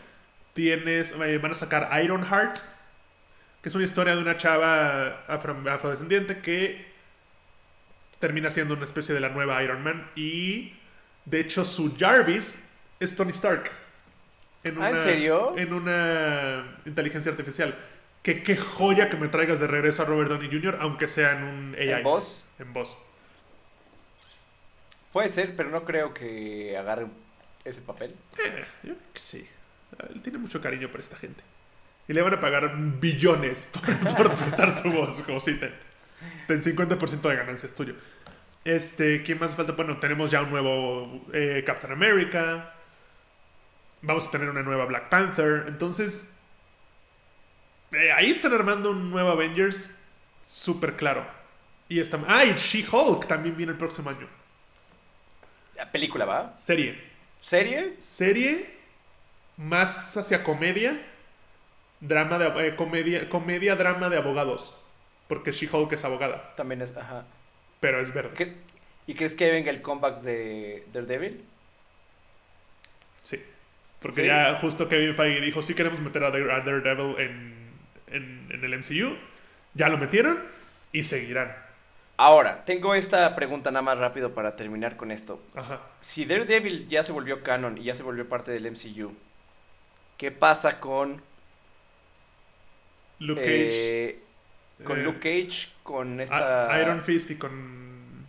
[0.53, 2.57] Tienes, eh, van a sacar Ironheart,
[3.61, 6.87] que es una historia de una chava afro- afrodescendiente que
[8.19, 10.09] termina siendo una especie de la nueva Iron Man.
[10.15, 10.73] Y
[11.25, 12.65] de hecho, su Jarvis
[12.99, 13.69] es Tony Stark.
[14.63, 15.57] En ¿Ah, en serio?
[15.57, 17.77] En una inteligencia artificial.
[18.23, 21.43] Que qué joya que me traigas de regreso a Robert Downey Jr., aunque sea en
[21.43, 21.89] un AI.
[21.91, 22.45] ¿En voz?
[22.59, 22.97] En voz.
[25.11, 27.07] Puede ser, pero no creo que agarre
[27.65, 28.15] ese papel.
[28.43, 29.47] Eh, yo creo que sí.
[30.13, 31.43] Él tiene mucho cariño por esta gente.
[32.07, 35.73] Y le van a pagar billones por, por prestar su voz, como si ten,
[36.47, 37.95] ten 50% de ganancia es tuyo.
[38.65, 39.71] Este, ¿quién más falta?
[39.73, 42.73] Bueno, tenemos ya un nuevo eh, Captain America.
[44.01, 45.65] Vamos a tener una nueva Black Panther.
[45.67, 46.33] Entonces,
[47.91, 49.95] eh, ahí están armando un nuevo Avengers
[50.45, 51.25] súper claro.
[51.87, 54.38] Y está, ah, She-Hulk también viene el próximo año.
[55.91, 56.55] Película, ¿va?
[56.57, 56.99] Serie.
[57.41, 57.93] ¿Serie?
[57.99, 58.77] serie
[59.57, 61.01] más hacia comedia,
[61.99, 64.77] drama de eh, comedia, comedia drama de abogados,
[65.27, 67.25] porque She-Hulk es abogada, También es, ajá.
[67.79, 68.31] pero es verde.
[68.35, 68.55] ¿Qué-
[69.07, 71.43] ¿Y crees que venga el comeback de Daredevil?
[73.23, 73.41] Sí.
[74.01, 74.27] Porque ¿Sí?
[74.27, 77.53] ya justo Kevin Feige dijo, sí queremos meter a Daredevil en,
[78.07, 79.17] en, en el MCU.
[79.73, 80.39] Ya lo metieron
[80.91, 81.55] y seguirán.
[82.21, 85.41] Ahora, tengo esta pregunta nada más rápido para terminar con esto.
[85.55, 85.79] Ajá.
[86.01, 89.13] Si Daredevil ya se volvió canon y ya se volvió parte del MCU,
[90.17, 91.21] ¿qué pasa con,
[93.19, 93.69] Luke Cage.
[93.69, 94.19] eh,
[94.83, 96.77] con eh, Luke Cage, con esta...
[96.81, 98.27] Iron Fist y con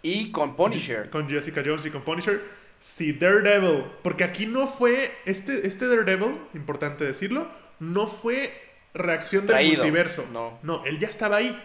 [0.00, 1.10] Y con Punisher.
[1.10, 2.42] Con Jessica Jones y con Punisher.
[2.78, 7.48] Si Daredevil, porque aquí no fue, este, este Daredevil, importante decirlo,
[7.80, 8.54] no fue
[8.94, 10.24] reacción del Traído, multiverso.
[10.32, 10.60] no.
[10.62, 11.60] No, él ya estaba ahí.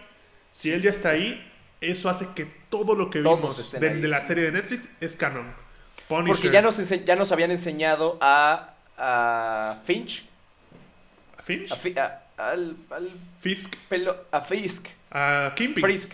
[0.51, 1.45] Si él ya está ahí,
[1.81, 5.53] eso hace que todo lo que vimos de, la serie de Netflix es canon.
[6.07, 10.25] Punisher, Porque ya nos, ya nos habían enseñado a, a Finch,
[11.37, 13.07] a Finch, a, Fi- a- al, al
[13.39, 15.81] Fisk, pelo, a Fisk, a Kingpin.
[15.83, 16.13] Frisk,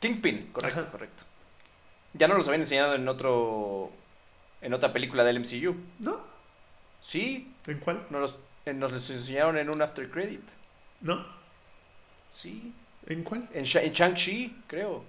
[0.00, 0.90] Kingpin, correcto, Ajá.
[0.90, 1.24] correcto.
[2.14, 3.90] Ya no los habían enseñado en otro.
[4.60, 5.74] En otra película del MCU.
[5.98, 6.20] ¿No?
[7.00, 8.06] Sí, ¿En cuál?
[8.10, 10.42] nos los, eh, nos los enseñaron en un after credit.
[11.00, 11.26] ¿No?
[12.28, 12.72] Sí.
[13.06, 13.48] ¿En cuál?
[13.52, 15.04] En, en Shang-Chi, creo.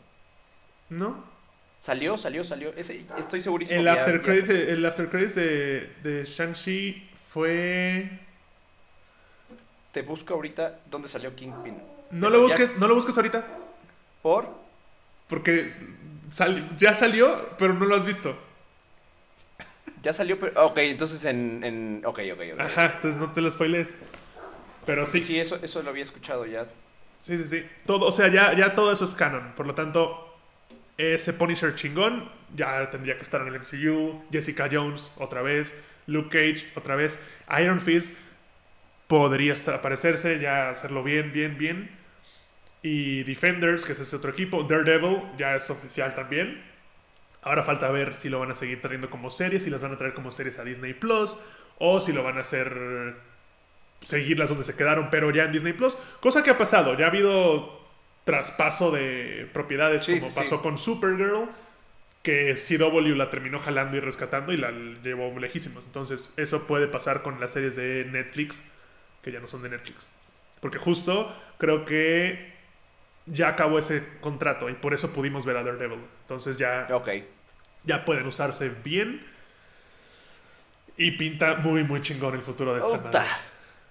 [0.90, 1.24] ¿No?
[1.78, 2.74] Salió, salió, salió.
[2.76, 3.80] Ese, estoy segurísimo.
[3.82, 4.70] El after, ya credit, salió.
[4.70, 8.10] el after credits de, de Shang-Chi fue...
[9.92, 11.76] Te busco ahorita dónde salió Kingpin.
[12.12, 13.46] No Pero lo ya- busques, no lo busques ahorita.
[14.22, 14.50] ¿Por?
[15.28, 15.74] Porque
[16.30, 18.36] sal- ya salió, pero no lo has visto.
[20.02, 20.66] Ya salió, pero.
[20.66, 21.64] Ok, entonces en.
[21.64, 22.60] en ok, ok, ok.
[22.60, 23.94] Ajá, entonces no te lo spoilees.
[24.86, 26.68] Pero Sí, sí, sí, eso, eso lo había escuchado ya.
[27.24, 27.66] Sí, sí, sí.
[27.86, 29.54] Todo, o sea, ya, ya todo eso es canon.
[29.56, 30.38] Por lo tanto,
[30.98, 34.24] ese Punisher chingón ya tendría que estar en el MCU.
[34.32, 35.74] Jessica Jones, otra vez.
[36.06, 37.20] Luke Cage, otra vez.
[37.60, 38.16] Iron Fist
[39.08, 41.90] podría aparecerse, ya hacerlo bien, bien, bien.
[42.82, 44.64] Y Defenders, que es ese otro equipo.
[44.64, 46.62] Daredevil, ya es oficial también.
[47.42, 49.98] Ahora falta ver si lo van a seguir trayendo como series, si las van a
[49.98, 51.38] traer como series a Disney Plus,
[51.78, 53.16] o si lo van a hacer
[54.04, 55.98] seguirlas donde se quedaron, pero ya en Disney Plus.
[56.20, 57.82] Cosa que ha pasado, ya ha habido
[58.26, 60.62] traspaso de propiedades Sí, como sí, pasó sí.
[60.64, 61.50] con Supergirl,
[62.22, 65.84] que CW la terminó jalando y rescatando y la llevó lejísimos.
[65.86, 68.64] Entonces, eso puede pasar con las series de Netflix,
[69.22, 70.08] que ya no son de Netflix.
[70.62, 72.54] Porque justo creo que
[73.26, 76.00] ya acabó ese contrato y por eso pudimos ver a Daredevil.
[76.22, 76.88] Entonces ya
[77.84, 79.26] ya pueden usarse bien.
[80.96, 83.28] Y pinta muy, muy chingón el futuro de esta.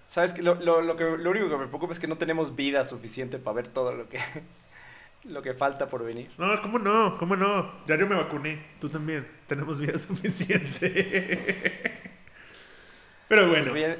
[0.05, 2.55] ¿Sabes que lo, lo, lo que lo único que me preocupa es que no tenemos
[2.57, 4.19] vida suficiente para ver todo lo que
[5.25, 6.31] lo que falta por venir.
[6.39, 7.17] No, ¿cómo no?
[7.19, 7.73] ¿Cómo no?
[7.87, 8.63] Ya yo me vacuné.
[8.81, 9.27] Tú también.
[9.47, 9.99] Tenemos vida
[10.87, 10.89] suficiente.
[13.29, 13.97] Pero Pues bueno, bien,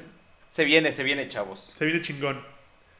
[0.47, 1.73] se viene, se viene, chavos.
[1.75, 2.41] se viene chingón.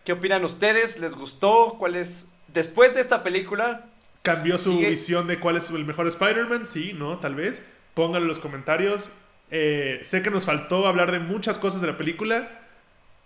[0.05, 0.99] ¿Qué opinan ustedes?
[0.99, 1.75] ¿Les gustó?
[1.77, 3.85] ¿Cuál es después de esta película?
[4.21, 6.65] ¿Cambió su Sigue- visión de cuál es el mejor Spider-Man?
[6.65, 7.19] Sí, ¿no?
[7.19, 7.61] Tal vez.
[7.93, 9.11] Pónganlo en los comentarios.
[9.51, 12.62] Eh, sé que nos faltó hablar de muchas cosas de la película,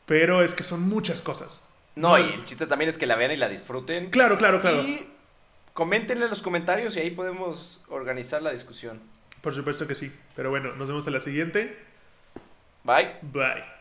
[0.08, 1.64] pero es que son muchas cosas.
[1.96, 4.10] No, y el chiste también es que la vean y la disfruten.
[4.10, 4.82] Claro, claro, claro.
[4.82, 5.08] Y
[5.74, 9.02] coméntenle en los comentarios y ahí podemos organizar la discusión.
[9.42, 10.12] Por supuesto que sí.
[10.36, 11.78] Pero bueno, nos vemos en la siguiente.
[12.84, 13.16] Bye.
[13.22, 13.77] Bye.